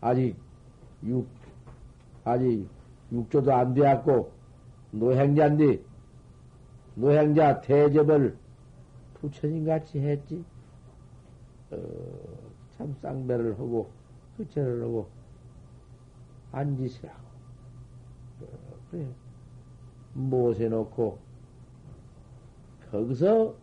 아직 0.00 0.36
육 1.02 1.26
아직 2.24 2.68
육조도 3.10 3.52
안 3.52 3.74
되었고 3.74 4.30
노행자인데 4.92 5.80
노행자 6.94 7.60
대접을 7.62 8.36
부처님 9.14 9.64
같이 9.64 9.98
했지. 10.00 10.44
어, 11.70 11.76
참 12.76 12.94
쌍배를 13.00 13.52
하고, 13.52 13.90
흑체를 14.36 14.82
하고, 14.82 15.08
안짓이라고. 16.50 17.22
그래. 18.90 19.06
못해 20.14 20.68
놓고, 20.68 21.18
거기서, 22.90 23.54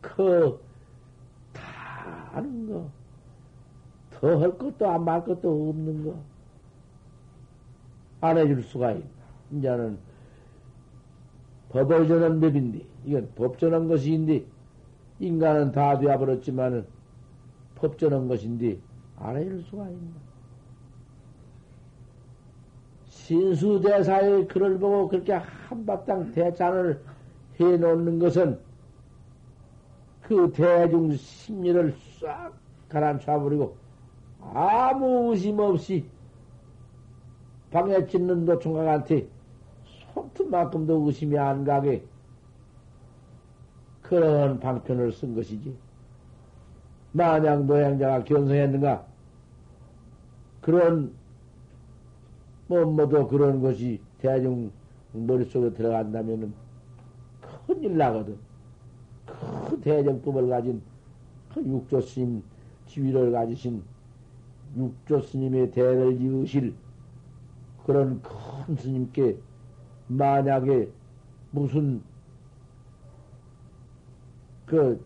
그, 0.00 0.60
다 1.52 2.30
아는 2.32 2.66
거, 2.68 2.90
더 4.10 4.38
할 4.38 4.56
것도 4.58 4.88
안 4.88 5.04
말 5.04 5.24
것도 5.24 5.70
없는 5.70 6.04
거, 6.04 6.16
안 8.20 8.38
해줄 8.38 8.62
수가 8.62 8.92
있나. 8.92 9.04
이제는, 9.52 9.98
법을 11.70 12.08
전한 12.08 12.40
법인데, 12.40 12.86
이건 13.04 13.30
법 13.34 13.58
전한 13.58 13.88
것인데, 13.88 14.44
인간은 15.20 15.72
다 15.72 15.98
되어버렸지만은, 15.98 16.86
법 17.74 17.98
전한 17.98 18.28
것인데, 18.28 18.78
안 19.16 19.36
해줄 19.36 19.62
수가 19.64 19.88
있나. 19.90 20.20
신수대사의 23.24 24.48
글을 24.48 24.78
보고 24.78 25.08
그렇게 25.08 25.32
한바탕 25.32 26.32
대찬을 26.32 27.02
해 27.58 27.76
놓는 27.76 28.18
것은 28.18 28.58
그 30.22 30.52
대중 30.52 31.12
심리를 31.14 31.94
싹 32.20 32.52
가라앉혀 32.88 33.40
버리고 33.40 33.76
아무 34.40 35.30
의심 35.30 35.58
없이 35.58 36.04
방에 37.70 38.06
찢는 38.06 38.44
도총각한테 38.44 39.26
손톱만큼도 40.12 41.06
의심이 41.06 41.38
안 41.38 41.64
가게 41.64 42.04
그런 44.02 44.60
방편을 44.60 45.12
쓴 45.12 45.34
것이지. 45.34 45.74
만약 47.12 47.64
노양자가 47.64 48.24
견성했는가? 48.24 49.06
그런 50.60 51.12
뭐, 52.66 52.84
뭐도 52.84 53.28
그런 53.28 53.60
것이 53.60 54.00
대중 54.18 54.70
머릿속에 55.12 55.72
들어간다면은 55.72 56.52
큰일 57.66 57.96
나거든. 57.96 58.38
그 59.26 59.80
대정법을 59.80 60.48
가진 60.48 60.82
그 61.52 61.62
육조 61.62 62.00
스님 62.00 62.42
지위를 62.86 63.32
가지신 63.32 63.82
육조 64.76 65.20
스님의 65.20 65.70
대를 65.70 66.20
이으실 66.20 66.74
그런 67.84 68.20
큰 68.22 68.76
스님께 68.76 69.38
만약에 70.08 70.90
무슨 71.50 72.02
그 74.66 75.04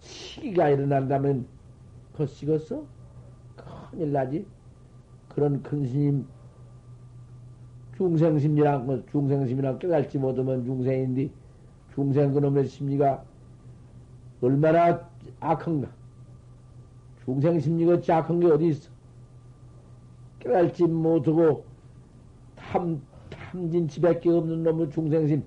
시기가 0.00 0.68
일어난다면 0.70 1.46
그 2.14 2.26
식었어? 2.26 2.84
큰일 3.90 4.12
나지? 4.12 4.46
그런 5.36 5.62
큰 5.62 5.86
스님 5.86 6.26
중생심이랑 7.98 8.86
뭐 8.86 9.04
중생심이랑 9.12 9.78
깨달지 9.78 10.18
못하면 10.18 10.64
중생인데 10.64 11.28
중생 11.94 12.32
그놈의 12.32 12.66
심리가 12.66 13.22
얼마나 14.40 15.06
악한가. 15.40 15.88
중생 17.22 17.60
심리가 17.60 18.00
악한 18.16 18.40
게 18.40 18.46
어디 18.46 18.68
있어? 18.68 18.90
깨달지 20.38 20.84
못하고 20.84 21.66
탐 22.54 23.02
탐진치밖에 23.28 24.30
없는 24.30 24.62
놈의 24.62 24.90
중생심 24.90 25.44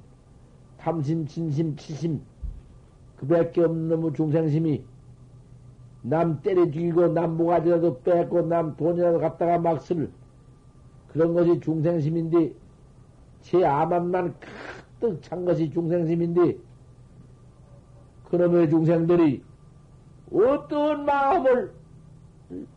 탐심 0.78 1.26
진심 1.26 1.76
치심 1.76 2.22
그밖에 3.18 3.64
없는 3.64 3.90
놈의 3.90 4.14
중생심이 4.14 4.84
남 6.02 6.42
때려 6.42 6.66
죽이고 6.66 7.10
남 7.10 7.36
모가지라도 7.38 8.02
뺏고 8.02 8.44
남 8.44 8.76
돈이라도 8.76 9.20
갖다가 9.20 9.58
막 9.60 9.80
쓸 9.82 10.10
그런 11.10 11.34
것이 11.34 11.60
중생심인데 11.60 12.54
제 13.42 13.66
암암만 13.66 14.36
가득 15.00 15.22
찬 15.22 15.44
것이 15.46 15.70
중생심인데 15.72 16.58
그놈의 18.30 18.70
중생들이 18.70 19.44
어떤 20.32 21.06
마음을 21.06 21.74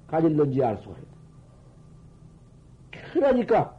가질는지 0.06 0.64
알 0.64 0.78
수가 0.78 0.96
있다. 0.98 1.12
그러니까 3.12 3.76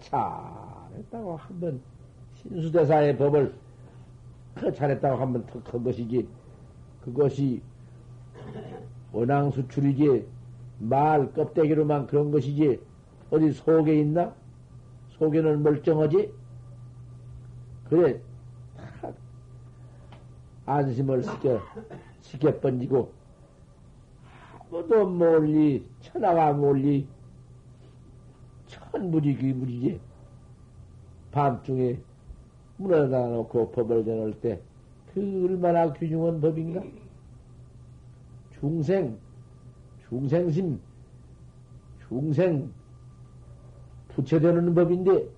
잘했다고 0.00 1.36
한번 1.36 1.80
신수대사의 2.34 3.16
법을 3.16 3.54
잘했다고 4.74 5.16
한번 5.16 5.46
턱한 5.46 5.84
것이지 5.84 6.28
그것이 7.04 7.62
원앙 9.12 9.50
수출이지 9.50 10.26
말 10.78 11.32
껍데기로만 11.32 12.06
그런 12.06 12.30
것이지 12.30 12.80
어디 13.30 13.52
속에 13.52 14.00
있나? 14.00 14.34
속에는 15.10 15.62
멀쩡하지? 15.62 16.32
그래 17.88 18.20
안심을 20.66 21.22
시켜 21.22 21.60
시켜 22.20 22.58
번지고 22.60 23.12
아무도 24.70 25.08
몰리 25.08 25.86
천하가 26.00 26.52
몰리 26.52 27.06
천무지 28.66 29.36
귀무지지 29.36 30.00
밤중에 31.30 31.98
문을 32.78 33.10
닫아놓고 33.10 33.70
법을 33.70 34.04
전할 34.04 34.32
때 34.40 34.60
그 35.16 35.46
얼마나 35.48 35.90
귀중한 35.94 36.42
법인가? 36.42 36.82
중생, 38.60 39.18
중생심, 40.08 40.80
중생 42.08 42.72
부처되는 44.08 44.74
법인데, 44.74 45.28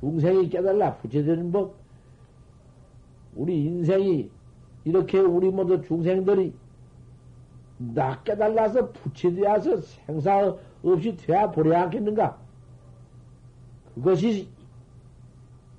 중생이 0.00 0.48
깨달라 0.48 0.96
부처되는 0.96 1.50
법, 1.52 1.74
우리 3.34 3.64
인생이 3.64 4.30
이렇게 4.84 5.20
우리 5.20 5.50
모두 5.50 5.80
중생들이 5.80 6.52
나 7.78 8.22
깨달라서 8.22 8.92
부처되어서 8.92 9.78
생사 9.78 10.54
없이 10.82 11.16
되어 11.16 11.50
보려 11.50 11.78
않겠는가? 11.82 12.38
그것이 13.94 14.48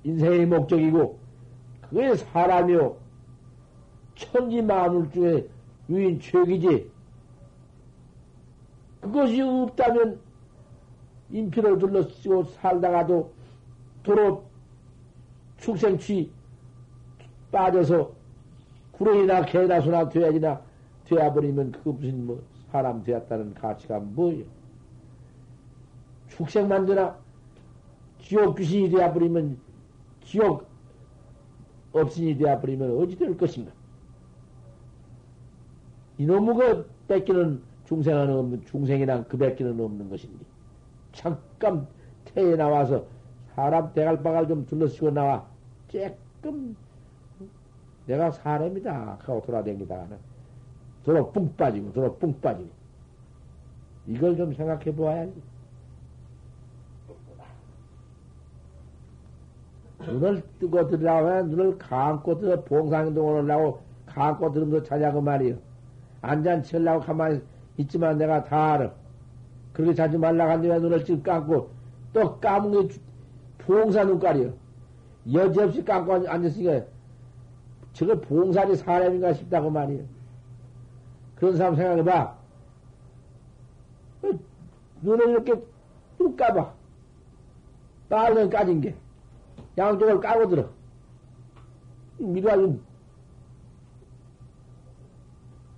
인생의 0.02 0.46
목적이고, 0.46 1.18
그게 1.82 2.16
사람이요. 2.16 3.03
천지 4.14 4.62
만물 4.62 5.10
중에 5.10 5.48
유인 5.88 6.20
최기지. 6.20 6.90
그것이 9.00 9.40
없다면 9.40 10.18
인피를 11.30 11.78
둘러쓰고 11.78 12.44
살다가도 12.44 13.32
도로 14.02 14.44
축생취 15.58 16.30
빠져서 17.50 18.12
구렁이나 18.92 19.44
개나 19.44 19.80
소나 19.80 20.08
돼야지나 20.08 20.60
되어버리면 21.04 21.72
그 21.72 21.90
무슨 21.90 22.26
뭐 22.26 22.42
사람 22.70 23.02
되었다는 23.02 23.54
가치가 23.54 23.98
뭐예요? 23.98 24.44
축생만 26.28 26.86
되나 26.86 27.16
지옥 28.20 28.56
귀신이 28.56 28.90
되어버리면 28.90 29.58
지옥 30.24 30.66
업신이 31.92 32.36
되어버리면 32.38 32.98
어찌 32.98 33.16
될 33.16 33.36
것인가? 33.36 33.70
이놈의 36.18 36.54
그 36.54 36.90
뺏기는 37.08 37.62
중생은 37.86 38.30
없는, 38.30 38.64
중생이란 38.66 39.28
그 39.28 39.36
뺏기는 39.36 39.78
없는 39.78 40.08
것인데. 40.08 40.44
잠깐 41.12 41.86
태에 42.24 42.56
나와서 42.56 43.04
사람 43.54 43.92
대갈박을 43.92 44.48
좀 44.48 44.66
둘러쓰고 44.66 45.10
나와. 45.10 45.46
쬐끔 45.88 46.74
내가 48.06 48.30
사람이다. 48.30 49.18
하고 49.20 49.42
돌아다니다가는 49.42 50.16
도로 51.04 51.30
뿡 51.30 51.54
빠지고, 51.56 51.92
도로 51.92 52.16
뿡 52.16 52.40
빠지고. 52.40 52.68
이걸 54.06 54.36
좀 54.36 54.52
생각해 54.54 54.94
보아야지. 54.94 55.42
눈을 60.06 60.42
뜨고 60.58 60.86
들으라고 60.88 61.46
눈을 61.48 61.78
감고 61.78 62.38
들어 62.38 62.62
봉상동을 62.64 63.44
하려고 63.44 63.80
감고 64.06 64.52
들으면서 64.52 64.84
자자고 64.84 65.20
말이요. 65.20 65.56
안잔치 66.24 66.76
하려고 66.76 67.04
가만히 67.04 67.40
있지만 67.76 68.18
내가 68.18 68.44
다 68.44 68.74
알아. 68.74 68.92
그렇게 69.72 69.94
자지 69.94 70.16
한데 70.16 70.78
눈을 70.78 71.04
ጭ 71.04 71.22
감고 71.22 71.70
또 72.12 72.38
감은 72.40 72.88
게 72.88 72.94
봉사 73.58 74.04
눈깔이요. 74.04 74.52
여지없이 75.32 75.84
감고 75.84 76.28
앉았으니까 76.28 76.86
저거 77.92 78.20
봉사리 78.20 78.76
사람인가 78.76 79.32
싶다고 79.32 79.70
말이요. 79.70 80.04
그런 81.36 81.56
사람 81.56 81.76
생각해봐. 81.76 82.36
눈을 85.02 85.28
이렇게 85.30 85.54
뚝 86.18 86.36
까봐. 86.36 86.72
빨간 88.08 88.48
까진 88.50 88.80
게. 88.80 88.94
양쪽을 89.76 90.20
까고 90.20 90.48
들어. 90.48 90.68
미루아주 92.18 92.78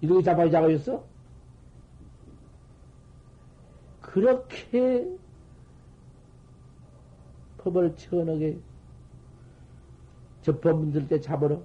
이렇게 0.01 0.23
자고 0.51 0.71
있어? 0.71 1.05
그렇게 4.01 5.07
법을 7.59 7.97
천하게 7.97 8.59
접법 10.43 10.79
문들 10.79 11.09
때 11.09 11.21
잡으러 11.21 11.63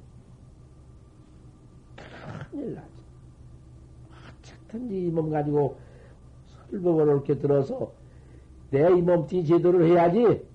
큰일 2.49 2.75
나지. 2.75 2.87
어쨌든지 4.39 5.05
이 5.07 5.11
몸 5.11 5.29
가지고 5.29 5.79
설법을 6.71 7.05
이렇게 7.07 7.37
들어서 7.37 7.93
내 8.71 8.89
이 8.89 9.01
몸뚱이 9.01 9.45
제도를 9.45 9.85
해야지. 9.89 10.45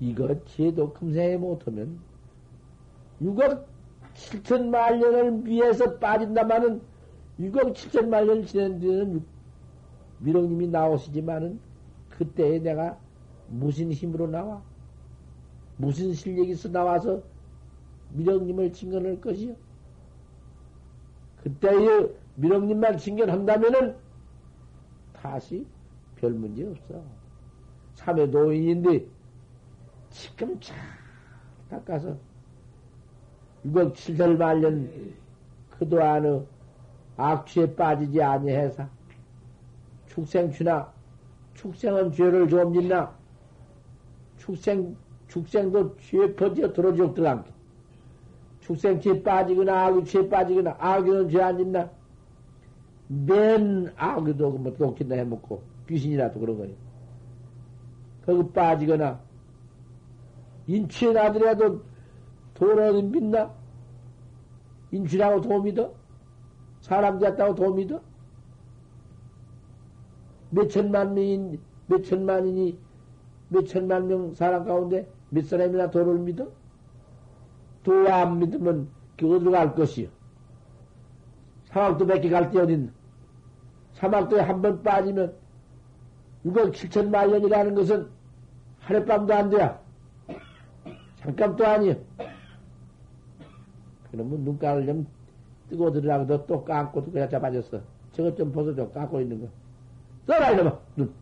이거 0.00 0.42
제도 0.46 0.92
금생에 0.92 1.36
못하면 1.36 2.00
6억 3.22 3.64
7천 4.14 4.68
만 4.68 4.98
년을 4.98 5.46
위해서 5.46 5.98
빠진다마는 5.98 6.80
6억 7.40 7.74
7천 7.74 8.08
만 8.08 8.26
년을 8.26 8.46
지낸 8.46 8.78
뒤에는 8.78 9.24
미롱님이 10.18 10.68
나오시지만은 10.68 11.60
그때에 12.10 12.58
내가 12.60 12.98
무슨 13.48 13.92
힘으로 13.92 14.26
나와? 14.26 14.62
무슨 15.76 16.10
있어 16.10 16.68
나와서 16.68 17.22
미령님을 18.12 18.72
징견할 18.72 19.20
것이요? 19.20 19.54
그때의 21.42 22.14
미령님만 22.36 22.98
징견한다면은 22.98 23.96
다시 25.12 25.66
별 26.16 26.32
문제 26.32 26.64
없어. 26.66 27.02
삼회 27.94 28.26
노인인데 28.26 29.06
지금 30.10 30.58
잘 30.60 30.76
닦아서 31.68 32.16
6억 33.66 33.94
7천 33.94 34.36
말년 34.36 34.90
그도 35.70 36.02
안의 36.02 36.46
악취에 37.16 37.74
빠지지 37.74 38.22
아니해서 38.22 38.86
축생추나 40.06 40.92
축생은 41.54 42.12
죄를 42.12 42.48
좀 42.48 42.72
짓나 42.74 43.12
축생 44.36 44.96
축생도 45.28 45.96
죄 45.96 46.34
퍼져 46.34 46.72
들어죽들 46.72 47.26
않게 47.26 47.50
축생취에 48.60 49.22
빠지거나 49.22 49.86
악취에 49.86 50.28
빠지거나 50.28 50.76
악귀는 50.78 51.28
죄 51.28 51.40
안 51.40 51.58
짓나 51.58 51.90
맨 53.08 53.92
악귀도 53.96 54.50
뭐 54.50 54.74
독진나 54.74 55.16
해먹고 55.16 55.62
귀신이라도 55.88 56.40
그런 56.40 56.58
거예요. 56.58 56.74
거기 58.24 58.52
빠지거나 58.52 59.20
인취에 60.66 61.12
나더라도 61.12 61.82
돈 62.54 62.78
어디 62.78 63.02
믿나? 63.02 63.52
돈 65.42 65.62
믿어? 65.64 65.92
사람 66.80 67.18
됐다고 67.18 67.54
돈 67.54 67.74
믿어? 67.76 68.00
몇 70.50 70.68
천만 70.68 71.14
명인, 71.14 71.60
몇 71.86 72.02
천만이니, 72.04 72.78
몇 73.48 73.66
천만 73.66 74.06
명 74.06 74.34
사람 74.34 74.64
가운데 74.64 75.08
몇 75.30 75.44
사람이나 75.46 75.90
돈을 75.90 76.18
믿어? 76.20 76.48
도안 77.82 78.38
믿으면 78.38 78.88
그 79.18 79.34
어디로 79.34 79.50
갈 79.50 79.74
것이요? 79.74 80.08
사막도 81.66 82.06
몇 82.06 82.20
개갈데 82.20 82.60
어딨나? 82.60 82.92
사막도에 83.94 84.40
한 84.40 84.62
번 84.62 84.82
빠지면 84.82 85.34
6억 86.46 86.72
7천만 86.72 87.30
년이라는 87.30 87.74
것은 87.74 88.08
하룻밤도 88.80 89.34
안 89.34 89.50
돼야. 89.50 89.80
잠깐도 91.16 91.66
아니요. 91.66 91.94
그러면 94.14 94.44
눈가를 94.44 94.86
좀 94.86 95.06
뜨고 95.68 95.90
들으라고 95.92 96.46
또 96.46 96.64
감고 96.64 97.04
그냥 97.04 97.28
잡아줬어. 97.28 97.80
저것 98.12 98.36
좀 98.36 98.52
벗어줘. 98.52 98.88
감고 98.90 99.20
있는 99.20 99.40
거. 99.40 99.48
써라, 100.26 100.52
이놈아! 100.52 100.78
눈. 100.96 101.12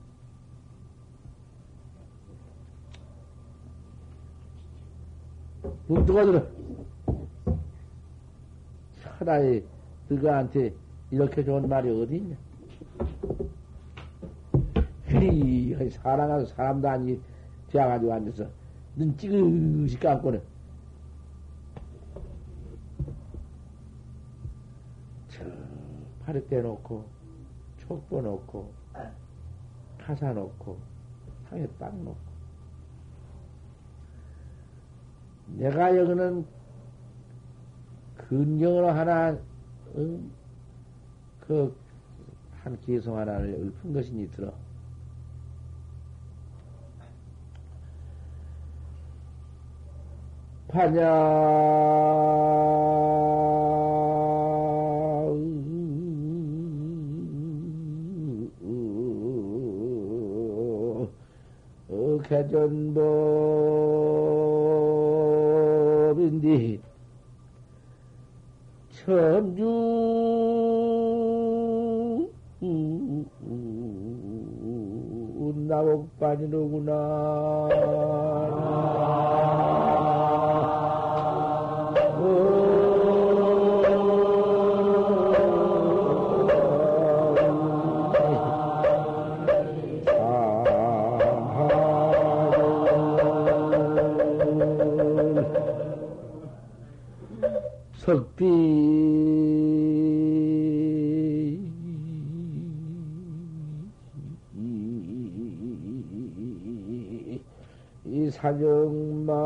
눈 5.88 6.06
뜨고 6.06 6.24
들어. 6.24 6.46
차라리 9.02 9.64
너가한테 10.08 10.74
이렇게 11.10 11.44
좋은 11.44 11.68
말이 11.68 11.88
어디 11.90 12.16
있냐? 12.16 12.36
휘리, 15.06 15.90
사랑하는 15.90 16.46
사람도 16.46 16.88
아니, 16.88 17.20
되어가지고 17.68 18.12
앉아서 18.12 18.46
눈 18.96 19.16
찌그시 19.16 19.98
감고는. 19.98 20.42
저, 25.28 25.44
팔에 26.24 26.46
떼놓고, 26.46 27.04
촉보 27.78 28.22
놓고, 28.22 28.72
가사 29.98 30.32
놓고, 30.32 30.78
상에 31.48 31.66
딱 31.78 31.94
놓고. 31.96 32.32
내가 35.48 35.96
여기는 35.96 36.46
근경으로 38.16 38.88
하나, 38.90 39.36
응? 39.96 40.30
그, 41.40 41.76
한 42.62 42.78
기성 42.80 43.18
하나를 43.18 43.72
읊은 43.84 43.92
것이니 43.92 44.30
들어. 44.30 44.52
파냐, 50.68 51.02
개전법인데, 62.22 63.18
천주, 68.90 69.62
나옥반이로구나. 75.72 76.92
석비 98.02 98.44
이 108.04 108.30
사정만이요 108.30 109.38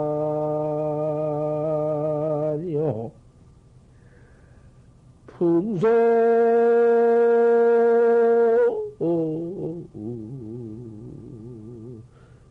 풍소 5.26 5.86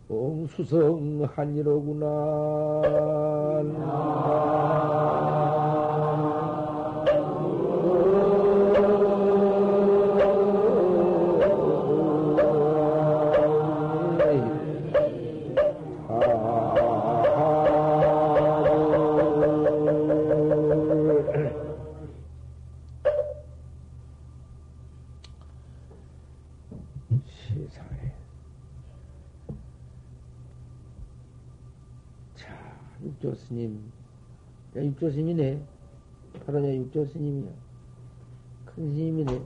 옹수성한이로구나. 0.08 2.06
세상에. 27.70 28.14
자, 32.36 32.48
육조 33.04 33.34
스님. 33.36 33.92
야, 34.78 34.84
육조 34.84 35.10
스님이네. 35.10 35.62
바로 36.46 36.60
내 36.60 36.78
육조 36.78 37.06
스님이야. 37.06 37.52
큰 38.66 38.94
스님이네. 38.94 39.42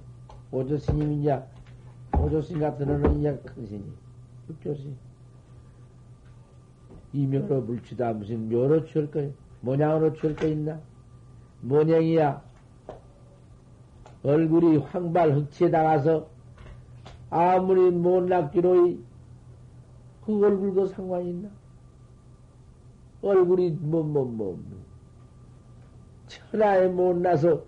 오조 0.51 0.77
스님이냐, 0.77 1.45
오조 2.17 2.41
스님 2.41 2.61
같은 2.61 2.89
어른이냐, 2.89 3.37
큰 3.41 3.65
스님. 3.67 3.93
육조 4.49 4.75
스님. 4.75 4.97
이 7.13 7.25
묘로 7.25 7.61
물치다 7.61 8.13
무슨 8.13 8.49
묘로 8.49 8.85
취할 8.85 9.09
거, 9.11 9.29
모양으로 9.61 10.13
취할 10.13 10.35
거 10.35 10.47
있나? 10.47 10.79
모양이야. 11.61 12.43
얼굴이 14.23 14.77
황발 14.77 15.33
흑치에 15.33 15.69
나가서 15.69 16.38
아무리 17.29 17.91
못났기로이 17.91 19.03
그 20.25 20.45
얼굴과 20.45 20.87
상관이 20.87 21.29
있나? 21.29 21.49
얼굴이 23.21 23.71
뭐뭐 23.71 24.03
뭐, 24.03 24.25
뭐. 24.25 24.79
천하에 26.27 26.87
못나서 26.87 27.63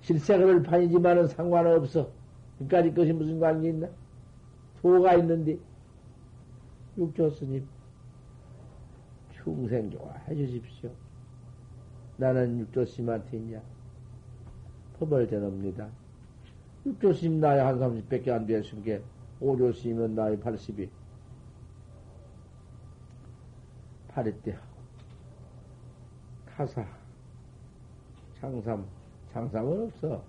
실생을 0.00 0.62
판이지만은 0.62 1.28
상관없어. 1.28 2.10
그까지 2.58 2.94
것이 2.94 3.12
무슨 3.12 3.38
관계 3.40 3.70
있나? 3.70 3.88
도가 4.80 5.14
있는데 5.14 5.58
육조 6.98 7.30
스님 7.30 7.66
충생 9.32 9.90
좋아해 9.90 10.34
주십시오. 10.34 10.90
나는 12.16 12.58
육조 12.60 12.84
스님한테 12.84 13.36
있냐? 13.36 13.60
법을 14.98 15.26
대놉니다. 15.28 15.88
육조 16.84 17.12
스님 17.12 17.40
나이 17.40 17.58
한 17.58 17.78
30밖에 17.78 18.28
안 18.30 18.46
됐으니까 18.46 19.04
오조 19.40 19.72
스님은 19.72 20.14
나이 20.14 20.36
80이 20.36 20.88
8회 24.08 24.42
때 24.42 24.52
하고 24.52 24.66
타사 26.46 26.86
장삼 28.40 28.84
장삼은 29.32 29.84
없어 29.86 30.22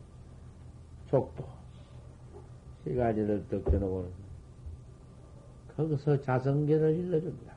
족보 1.10 1.44
세 2.84 2.96
가지를 2.96 3.48
떡겨놓고는 3.50 4.24
거기서 5.76 6.22
자성계를 6.22 6.96
일러준다. 6.96 7.54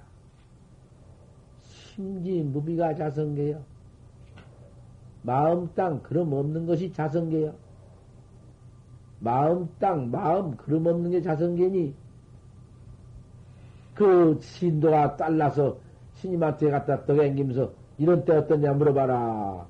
심지 1.62 2.42
무비가 2.42 2.94
자성계요. 2.94 3.62
마음 5.22 5.72
땅 5.74 6.02
그럼 6.02 6.32
없는 6.32 6.66
것이 6.66 6.92
자성계요. 6.92 7.54
마음 9.18 9.68
땅 9.78 10.10
마음 10.10 10.56
그럼 10.56 10.86
없는 10.86 11.10
게 11.10 11.22
자성계니 11.22 11.94
그 13.94 14.38
신도가 14.40 15.16
딸라서 15.16 15.78
스님한테 16.14 16.70
갖다 16.70 17.04
떠갱기면서 17.04 17.72
이런 17.98 18.24
때 18.24 18.36
어떠냐 18.36 18.74
물어봐라. 18.74 19.66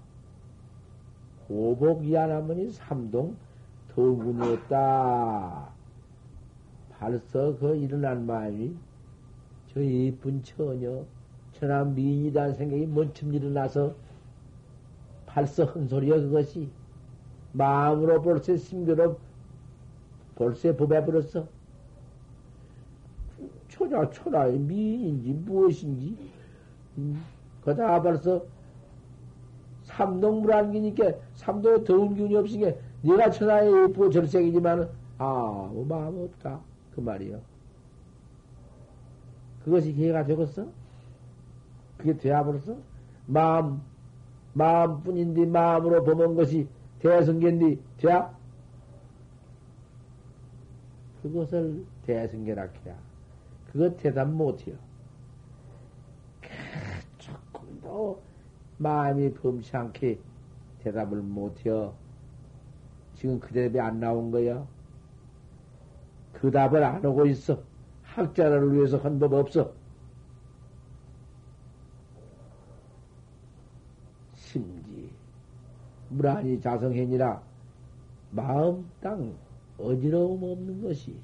고복 1.46 2.04
이하나머니 2.04 2.70
삼동 2.72 3.36
더군이었다. 3.94 5.68
벌써 6.98 7.56
그 7.58 7.76
일어난 7.76 8.26
마음이 8.26 8.74
저 9.72 9.80
예쁜 9.80 10.42
처녀, 10.42 11.04
천한 11.52 11.94
미인이라는 11.94 12.54
생각이 12.54 12.86
먼침 12.86 13.32
일어나서 13.32 13.94
벌써 15.26 15.64
흔소리야 15.64 16.16
그것이 16.16 16.68
마음으로 17.52 18.22
벌써 18.22 18.56
심교로 18.56 19.18
벌써 20.36 20.74
법에 20.76 21.04
버렸어. 21.04 21.48
초자 23.68 24.08
초라의 24.10 24.58
미인인지 24.58 25.32
무엇인지 25.32 26.16
음, 26.98 27.22
거다 27.62 28.00
벌써 28.00 28.42
삼동물안기니까 29.84 31.12
삼동에 31.34 31.84
더운 31.84 32.14
기운이 32.14 32.36
없으니까 32.36 32.72
네가 33.02 33.30
천하에 33.30 33.66
예쁘고 33.66 34.10
절색이지만 34.10 34.88
아, 35.18 35.70
뭐 35.72 35.84
마음 35.88 36.24
없다 36.24 36.60
그 36.94 37.00
말이요. 37.00 37.40
그것이 39.64 39.92
기회가 39.92 40.24
되겠어? 40.24 40.66
그게 41.98 42.16
되어버렸어? 42.16 42.76
마음 43.26 43.80
마음뿐인데 44.52 45.46
마음으로 45.46 46.04
범한 46.04 46.34
것이 46.34 46.68
대성견디 47.00 47.80
돼야? 47.98 48.35
그것을 51.26 51.84
해야. 52.86 52.96
그것 53.72 53.96
대답 53.96 54.30
못해요. 54.30 54.76
조금도 57.18 58.22
마음이 58.78 59.32
범치 59.34 59.76
않게 59.76 60.20
대답을 60.80 61.22
못해요. 61.22 61.94
지금 63.14 63.40
그 63.40 63.52
대답이 63.52 63.80
안 63.80 63.98
나온 64.00 64.30
거야. 64.30 64.66
그 66.32 66.50
답을 66.50 66.82
안 66.84 67.04
하고 67.04 67.26
있어. 67.26 67.62
학자를 68.02 68.72
위해서 68.74 68.98
한 68.98 69.18
법 69.18 69.32
없어. 69.34 69.74
심지 74.34 75.10
무란히 76.08 76.60
자성행이라 76.60 77.42
마음 78.30 78.90
땅 79.00 79.36
어지러움 79.78 80.42
없는 80.42 80.82
것이 80.82 81.16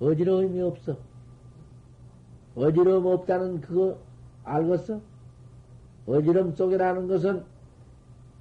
어지러움이 0.00 0.60
없어. 0.62 0.96
어지러움 2.54 3.06
없다는 3.06 3.60
그거 3.60 3.98
알겠어? 4.44 5.00
어지럼 6.06 6.54
속이라는 6.54 7.06
것은 7.06 7.44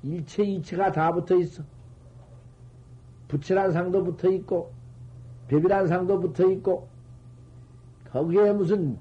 일체 0.03 0.43
이체가 0.43 0.91
다 0.91 1.11
붙어 1.11 1.35
있어. 1.37 1.63
부처란 3.27 3.71
상도 3.71 4.03
붙어 4.03 4.29
있고, 4.31 4.71
벽이란 5.49 5.87
상도 5.87 6.19
붙어 6.19 6.49
있고, 6.49 6.87
거기에 8.11 8.53
무슨 8.53 8.97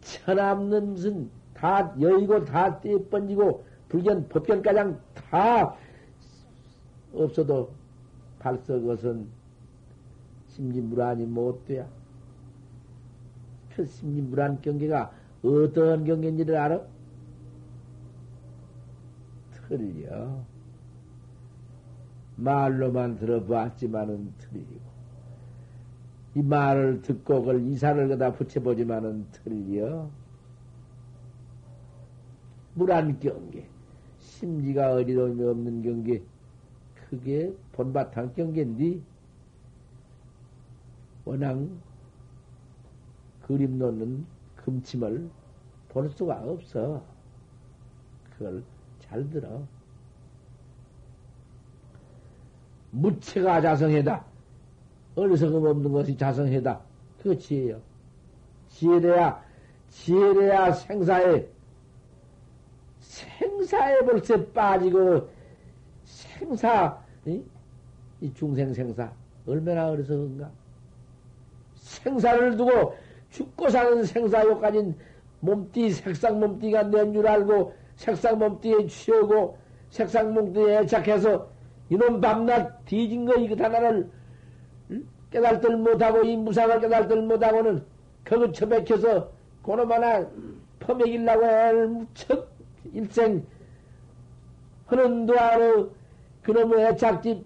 천없는 0.00 0.94
무슨 0.94 1.30
다 1.54 1.94
여의고 2.00 2.44
다 2.44 2.80
떼번지고 2.80 3.64
불견 3.88 4.28
법견가장 4.28 4.98
다 5.14 5.76
없어도 7.12 7.70
발서 8.40 8.80
것은 8.80 9.28
심지무란이 10.48 11.26
못 11.26 11.64
돼야. 11.66 11.86
그 13.74 13.86
심지무란 13.86 14.60
경계가 14.60 15.12
어떤 15.44 16.04
경계인지를 16.04 16.56
알아? 16.56 16.80
틀려. 19.68 20.44
말로만 22.36 23.16
들어봤지만은 23.16 24.32
틀리고, 24.38 24.80
이 26.34 26.42
말을 26.42 27.02
듣고 27.02 27.40
그걸 27.40 27.60
이사를 27.62 28.08
그다 28.08 28.32
붙여보지만은 28.32 29.26
틀려. 29.30 30.08
물안 32.74 33.20
경계, 33.20 33.68
심지가 34.18 34.92
어리러움이 34.92 35.44
없는 35.44 35.82
경계, 35.82 36.22
그게 37.10 37.52
본바탕 37.72 38.34
경계인데, 38.34 39.00
워낙 41.24 41.58
그림 43.42 43.78
놓는 43.78 44.24
금침을 44.56 45.28
볼 45.88 46.08
수가 46.10 46.40
없어. 46.44 47.02
그걸 48.30 48.62
잘 49.00 49.28
들어. 49.28 49.62
무체가 52.92 53.60
자성해다. 53.60 54.24
어리석음 55.16 55.66
없는 55.66 55.92
것이 55.92 56.16
자성해다. 56.16 56.80
그거 57.18 57.36
지혜요. 57.36 57.80
지혜래야, 58.68 59.44
지혜래야 59.88 60.72
생사에, 60.72 61.48
생사에 63.00 63.98
벌써 64.04 64.44
빠지고, 64.46 65.28
생사, 66.40 66.98
이, 67.26 67.42
이 68.22 68.32
중생 68.32 68.72
생사, 68.72 69.12
얼마나 69.46 69.90
어리석은가? 69.90 70.50
생사를 71.74 72.56
두고 72.56 72.96
죽고 73.30 73.68
사는 73.68 74.02
생사욕 74.04 74.60
가진 74.60 74.94
몸띠, 75.40 75.90
색상 75.90 76.40
몸띠가 76.40 76.84
낸 76.84 77.12
줄 77.12 77.26
알고 77.26 77.74
색상 77.96 78.38
몸띠에 78.38 78.86
취하고 78.86 79.58
색상 79.90 80.32
몸띠에 80.32 80.78
애착해서 80.78 81.46
이놈 81.90 82.20
밤낮 82.20 82.84
뒤진 82.86 83.26
거 83.26 83.34
이거 83.36 83.62
하나를 83.62 84.08
깨달들 85.30 85.76
못하고 85.76 86.22
이 86.24 86.36
무상을 86.36 86.80
깨달들 86.80 87.22
못하고는 87.22 87.84
그거 88.24 88.50
처박혀서 88.50 89.30
그놈 89.62 89.92
하나 89.92 90.26
퍼먹이려고 90.80 91.44
애를 91.44 91.88
무척 91.88 92.48
일생 92.94 93.44
하는 94.86 95.26
도하로 95.26 95.90
그놈의 96.42 96.86
애착집 96.86 97.44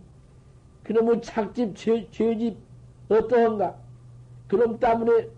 그놈의 0.85 1.23
착집 1.23 1.77
죄, 1.77 2.09
죄집 2.11 2.57
어떠한가 3.09 3.77
그놈 4.49 4.79
때문에 4.79 5.29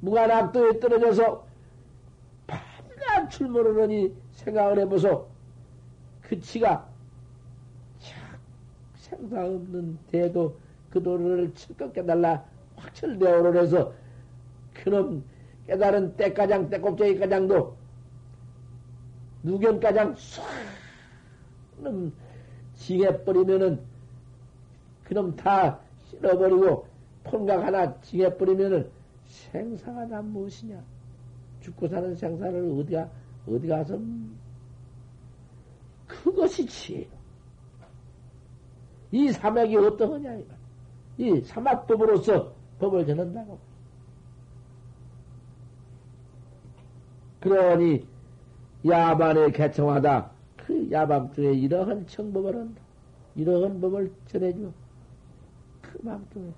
무관악도에 0.00 0.80
떨어져서 0.80 1.46
밤낮 2.46 3.28
출몰하느니 3.30 4.14
생각을 4.32 4.80
해보소. 4.80 5.28
그 6.22 6.40
치가 6.40 6.88
생사 8.96 9.44
없는 9.44 9.98
대도 10.10 10.56
그 10.90 11.02
도를 11.02 11.52
철껏 11.54 11.92
깨달라 11.92 12.44
확철대오를 12.76 13.60
해서 13.60 13.92
그놈 14.72 15.24
깨달은 15.66 16.16
때가장 16.16 16.70
때꼽쟁이 16.70 17.18
가장도 17.18 17.76
누견가장 19.42 20.14
쏴 20.14 20.42
징해버리면은, 22.92 23.80
그놈 25.04 25.34
다 25.36 25.78
실어버리고, 26.08 26.86
폰각 27.24 27.64
하나 27.64 28.00
징해버리면은, 28.02 28.90
생사가 29.26 30.08
다 30.08 30.20
무엇이냐? 30.20 30.82
죽고 31.60 31.88
사는 31.88 32.14
생사를 32.14 32.78
어디가, 32.78 33.08
어디 33.48 33.66
가서, 33.68 33.98
그것이 36.06 36.66
지혜요. 36.66 37.06
이 39.10 39.32
삼약이 39.32 39.76
어떠하냐, 39.76 40.34
이거. 40.34 40.54
이 41.18 41.40
삼합법으로서 41.42 42.52
법을 42.78 43.06
전한다고. 43.06 43.58
그러니, 47.40 48.06
야반에 48.86 49.50
개청하다. 49.50 50.30
그 50.56 50.90
야밤중에 50.90 51.52
이러한 51.52 52.06
청법을 52.06 52.54
한다. 52.54 52.81
이러한 53.34 53.80
법을 53.80 54.12
전해줘. 54.26 54.70
그 55.80 55.98
밤중에. 55.98 56.52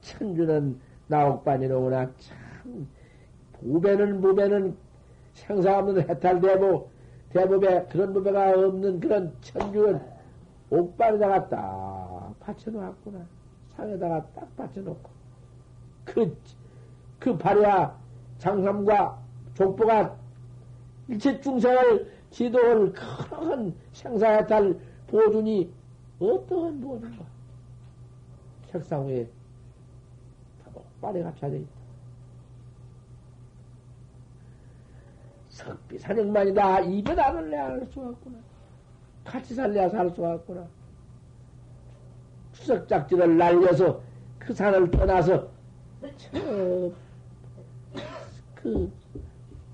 천주는 0.00 0.78
나옥반이로구나. 1.08 2.10
참, 2.18 2.86
부배는 3.52 4.20
무배는 4.20 4.76
생사 5.32 5.78
없는 5.78 6.08
해탈대법, 6.08 6.88
대법에 7.30 7.86
그런 7.86 8.12
법에가 8.12 8.50
없는 8.50 9.00
그런 9.00 9.34
천주는 9.40 10.00
옥반에다가 10.70 11.48
딱 11.48 12.34
받쳐놓았구나. 12.40 13.26
상에다가 13.76 14.26
딱 14.34 14.56
받쳐놓고. 14.56 15.10
그, 16.04 16.36
그 17.18 17.36
발야 17.36 17.96
장삼과 18.38 19.18
족보가 19.54 20.16
일체 21.08 21.40
중생을 21.40 22.13
지도할 22.34 22.92
큰 22.92 23.72
생사해탈 23.92 24.76
보존이 25.06 25.72
어떠한 26.18 26.80
보존가? 26.80 27.24
책상 28.72 29.06
위에 29.06 29.28
빨리 31.00 31.20
합쳐져 31.20 31.56
있다. 31.56 31.68
석비 35.50 35.98
사령만이다. 35.98 36.80
입에 36.80 37.14
나눌래야 37.14 37.66
할 37.66 37.86
수가 37.92 38.08
없구나. 38.08 38.38
같이 39.22 39.54
살래야 39.54 39.88
살 39.88 40.10
수가 40.10 40.34
없구나. 40.34 40.66
추석작지를 42.54 43.36
날려서 43.38 44.00
그 44.40 44.52
산을 44.52 44.90
떠나서 44.90 45.48
저 46.18 46.92
그 48.56 48.90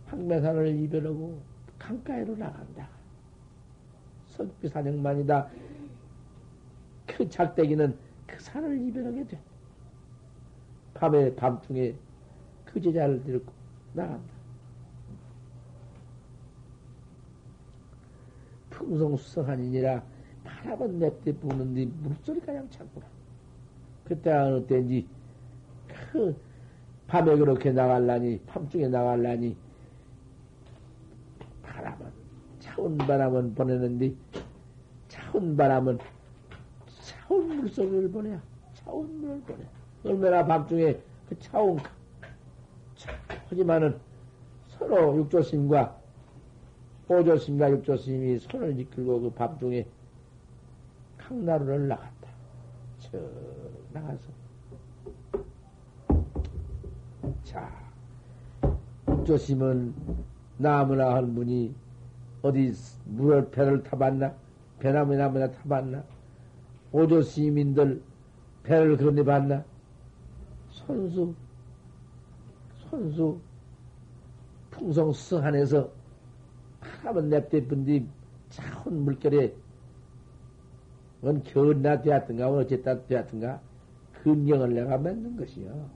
황매산을 0.09 0.67
이별하고 0.81 1.41
강가에로 1.91 2.37
나간다. 2.37 2.89
석비 4.29 4.69
사령만이다. 4.69 5.49
그 7.07 7.29
작대기는 7.29 7.97
그 8.27 8.41
산을 8.41 8.81
이별하게 8.87 9.27
돼. 9.27 9.41
밤에 10.95 11.35
밤중에 11.35 11.95
그 12.65 12.81
제자를 12.81 13.23
데리고 13.25 13.53
나간다. 13.93 14.33
풍성수성하니니라 18.71 20.03
바라본 20.45 21.01
냅대 21.01 21.33
부는데 21.33 21.87
물소리 21.87 22.41
가장 22.41 22.71
찾구나. 22.71 23.07
그때가 24.05 24.47
어느 24.47 24.67
때인지 24.67 25.09
그 26.13 26.41
밤에 27.09 27.37
그렇게 27.37 27.73
나갈라니 27.73 28.41
밤중에 28.47 28.87
나갈라니 28.89 29.57
바람은 31.81 32.07
차운 32.71 32.97
바람은 32.99 33.55
보내는데 33.55 34.15
차운 35.09 35.57
바람은 35.57 35.99
차운 37.03 37.57
물소리를 37.57 38.11
보내야 38.11 38.41
차운 38.75 39.21
물을 39.21 39.41
보내. 39.41 39.65
얼마나 40.05 40.45
밤중에 40.45 40.99
그 41.29 41.39
차운 41.39 41.79
하지만은 43.49 43.99
서로 44.69 45.17
육조심과 45.17 45.99
오조심과 47.09 47.73
육조심이 47.73 48.39
손을 48.39 48.79
이끌고 48.79 49.21
그 49.21 49.31
밤중에 49.31 49.85
강나루를 51.19 51.89
나갔다. 51.89 52.29
저 52.99 53.19
나가서 53.93 54.31
자 57.43 57.69
육조심은 59.09 59.93
나무나 60.59 61.17
한 61.17 61.35
분이 61.35 61.75
어디 62.43 62.73
물을 63.05 63.51
배를 63.51 63.83
타봤나 63.83 64.35
배나무나 64.79 65.29
뭐나 65.29 65.51
타봤나 65.51 66.05
오조 66.93 67.23
시민들 67.23 68.03
배를 68.63 68.97
건네봤나 68.97 69.65
손수 70.71 71.35
손수 72.91 73.39
풍성수성 74.71 75.45
안에서 75.45 75.91
하나만 76.81 77.29
냅대뿐디 77.29 78.07
차운 78.49 79.05
물결에 79.05 79.55
그건 81.21 81.43
겨울나 81.43 82.01
되었든가 82.01 82.51
어쨌다 82.51 83.05
되었든가 83.07 83.61
근경을 84.23 84.75
내가 84.75 84.99
맺는 84.99 85.37
것이요. 85.37 85.91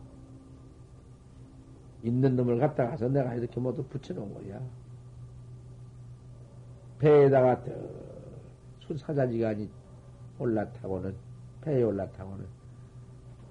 있는 2.02 2.36
놈을 2.36 2.58
갖다 2.58 2.90
가서 2.90 3.08
내가 3.08 3.34
이렇게 3.34 3.58
모두 3.58 3.82
붙여놓은 3.84 4.34
거야. 4.34 4.60
배에다가 7.04 7.62
순사자지간이 8.80 9.70
올라타고는 10.38 11.14
배에 11.60 11.82
올라타고는 11.82 12.46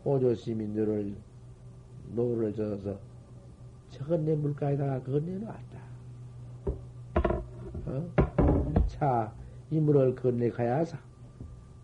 오조 0.04 0.34
시민들을 0.34 1.16
노를 2.16 2.56
져서 2.56 2.97
저건 3.91 4.26
내 4.26 4.34
물가에다가 4.34 5.04
그건 5.04 5.26
내놓았다. 5.26 5.80
어? 7.86 8.12
자, 8.88 9.32
이 9.70 9.80
물을 9.80 10.16
건네 10.16 10.49
가야 10.49 10.78
하사. 10.78 10.97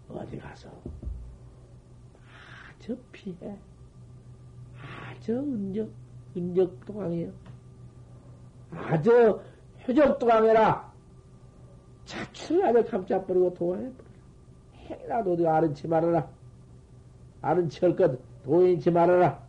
어디 0.09 0.39
가서. 0.39 0.69
아, 0.69 2.73
저 2.79 2.95
피해. 3.11 3.59
아, 4.75 5.13
저 5.19 5.33
은적, 5.33 5.87
은적 6.35 6.85
동항이요. 6.87 7.31
아, 8.71 8.99
저 9.03 9.39
효적 9.87 10.17
동항해라. 10.17 10.88
자취를 12.09 12.65
아주 12.65 12.89
감잡버리고 12.89 13.53
도와해버려. 13.53 14.09
행이라도 14.75 15.33
어디 15.33 15.47
아는 15.47 15.75
체 15.75 15.87
말아라. 15.87 16.27
아는 17.41 17.69
체할 17.69 17.95
것 17.95 18.19
도인치 18.43 18.89
말아라. 18.89 19.47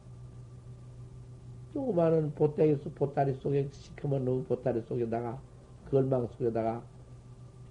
조그마한 1.72 2.34
보따리, 2.34 2.76
보따리 2.76 3.32
속에 3.34 3.68
시커먼 3.72 4.24
놈 4.24 4.44
보따리 4.44 4.82
속에다가, 4.82 5.40
걸망 5.90 6.26
속에다가 6.26 6.82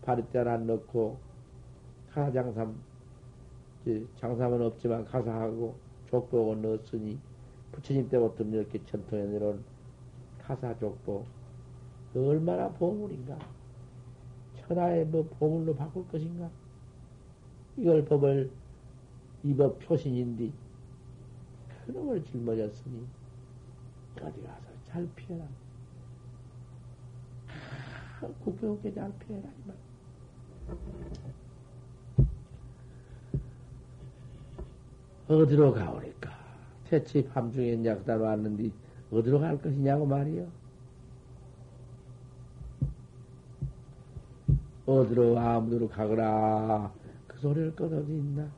바리떼 0.02 0.40
하나 0.40 0.58
넣고, 0.58 1.18
가사장삼, 2.12 2.76
장삼은 4.16 4.62
없지만 4.64 5.06
가사하고 5.06 5.76
족보고 6.10 6.56
넣었으니, 6.56 7.20
부처님 7.74 8.10
때부터 8.10 8.44
이렇게 8.46 8.84
전통에 8.86 9.24
내려온 9.24 9.64
가사 10.42 10.76
족보, 10.80 11.26
얼마나 12.16 12.70
보물인가? 12.70 13.38
천하의 14.70 15.06
뭐 15.08 15.24
보물로 15.40 15.76
바꿀 15.76 16.08
것인가? 16.10 16.48
이걸 17.76 18.06
법을, 18.06 18.52
이법 19.44 19.80
표신인데, 19.80 20.52
그놈을 21.88 22.24
짊어졌으니, 22.24 23.08
어디 24.22 24.42
가서 24.44 24.68
잘 24.86 25.10
피해라. 25.16 25.44
아, 28.22 28.28
국배우게 28.44 28.94
잘 28.94 29.12
피해라, 29.18 29.50
이 29.50 29.68
말. 29.68 29.76
어디로 35.28 35.74
가오니까? 35.74 36.30
대체 36.86 37.28
밤중에 37.28 37.84
약다로 37.84 38.24
왔는데, 38.24 38.70
어디로 39.12 39.40
갈 39.40 39.60
것이냐고 39.60 40.06
말이요. 40.06 40.59
어디로 44.90 45.38
아무데로 45.38 45.88
가거라. 45.88 46.92
그 47.28 47.38
소리를 47.38 47.76
꺼 47.76 47.86
어디 47.86 48.12
있나? 48.12 48.50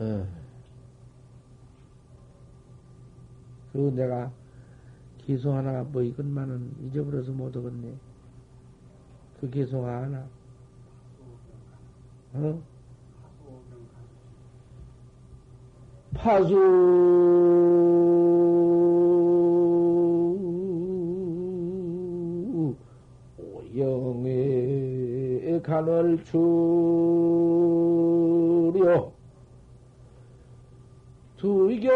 어. 0.00 0.26
그 3.72 3.78
내가 3.94 4.32
기소 5.18 5.52
하나가 5.52 5.84
뭐 5.84 6.02
이것만은 6.02 6.74
잊어버려서 6.86 7.30
못 7.30 7.56
오겠네. 7.56 7.94
그 9.40 9.48
기소가 9.48 10.02
하나. 10.02 10.26
어? 12.32 12.62
파수 16.14 17.69
간을 25.62 26.24
주려 26.24 27.60
두견 31.36 31.90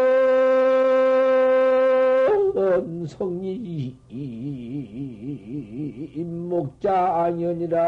성리 3.07 3.95
임목자 6.15 7.23
아니니라 7.23 7.81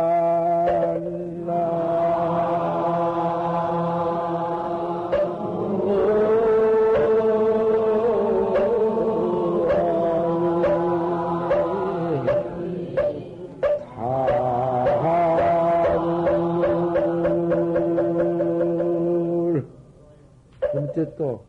또 21.17 21.43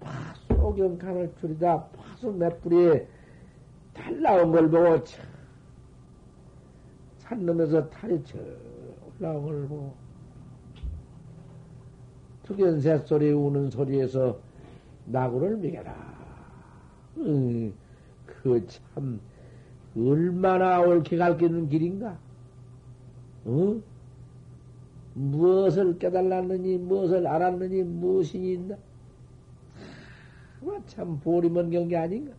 파소경칸을 0.00 1.34
줄이다 1.40 1.84
파소 1.88 2.32
몇 2.32 2.60
뿌리에 2.62 3.06
달 3.92 4.20
나온 4.22 4.52
걸 4.52 4.70
보고 4.70 5.02
참, 5.04 5.26
산 7.18 7.44
놈에서 7.44 7.88
탈이 7.90 8.22
저 8.24 8.38
올라온 9.20 9.44
걸 9.44 9.68
보고 9.68 9.94
투견 12.44 12.80
새 12.80 12.98
소리 13.00 13.30
우는 13.30 13.68
소리에서 13.70 14.40
나구를 15.04 15.56
먹여라. 15.58 15.94
응, 17.18 17.74
그참 18.24 19.20
얼마나 19.96 20.80
옳게 20.80 21.16
갈기는 21.16 21.68
길인가? 21.68 22.18
응? 23.46 23.82
무엇을 25.18 25.98
깨달았느니, 25.98 26.78
무엇을 26.78 27.26
알았느니, 27.26 27.82
무엇이 27.82 28.38
있나? 28.38 28.76
참, 30.86 31.18
보리먼 31.20 31.70
경계 31.70 31.96
아닌가? 31.96 32.32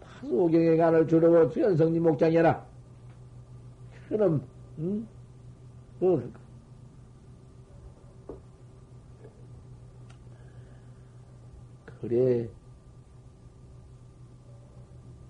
파소경에 0.00 0.76
간을 0.76 1.06
주려고 1.06 1.48
수연성님 1.48 2.02
목장이라. 2.02 2.66
그럼, 4.08 4.42
응? 4.78 5.06
그, 6.00 6.32
그래. 12.00 12.48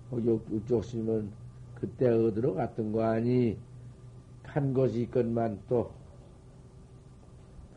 어, 0.09 0.17
이쪽 0.51 0.83
스님은 0.83 1.31
그때 1.75 2.09
어디로 2.09 2.55
갔던 2.55 2.91
거 2.91 3.03
아니? 3.03 3.57
한 4.53 4.71
것이 4.71 5.01
있건만 5.01 5.59
또, 5.67 5.91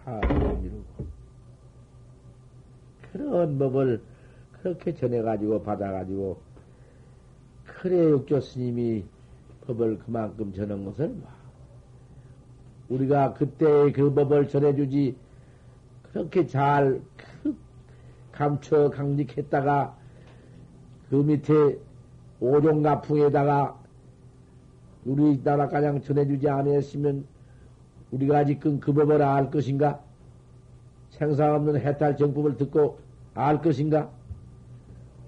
다 0.05 0.21
이루고. 0.63 1.07
그런 3.13 3.59
법을 3.59 4.03
그렇게 4.53 4.95
전해가지고, 4.95 5.63
받아가지고, 5.63 6.39
그래, 7.65 8.11
육조 8.11 8.41
스님이 8.41 9.07
법을 9.67 10.01
그만큼 10.01 10.53
전한 10.53 10.85
것을 10.85 11.19
봐. 11.23 11.31
우리가 12.91 13.33
그때 13.33 13.91
그 13.93 14.13
법을 14.13 14.49
전해주지, 14.49 15.17
그렇게 16.13 16.47
잘 16.47 17.01
감춰 18.33 18.91
강직했다가, 18.91 19.97
그 21.09 21.17
밑에 21.17 21.79
오종가풍에다가 22.39 23.76
우리 25.07 25.41
나라 25.43 25.69
가장 25.69 26.03
전해주지 26.03 26.49
않았으면 26.49 27.25
우리가 28.11 28.39
아직은 28.39 28.81
그 28.81 28.93
법을 28.93 29.23
알 29.23 29.51
것인가? 29.51 30.01
생사 31.11 31.55
없는 31.55 31.81
해탈 31.81 32.17
정법을 32.17 32.57
듣고 32.57 32.99
알 33.35 33.63
것인가? 33.63 34.11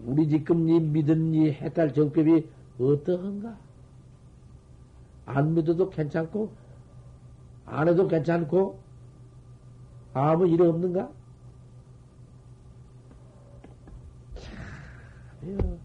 우리 0.05 0.29
지금 0.29 0.69
이 0.69 0.81
믿은 0.81 1.33
이 1.35 1.53
해탈 1.53 1.95
정법이 1.95 2.49
어떠한가? 2.81 3.57
안 5.27 5.55
믿어도 5.55 5.91
괜찮고, 5.91 6.51
안 7.67 7.87
해도 7.87 8.09
괜찮고, 8.09 8.79
아무 10.15 10.49
일 10.49 10.63
없는가? 10.63 11.11
참, 14.37 15.79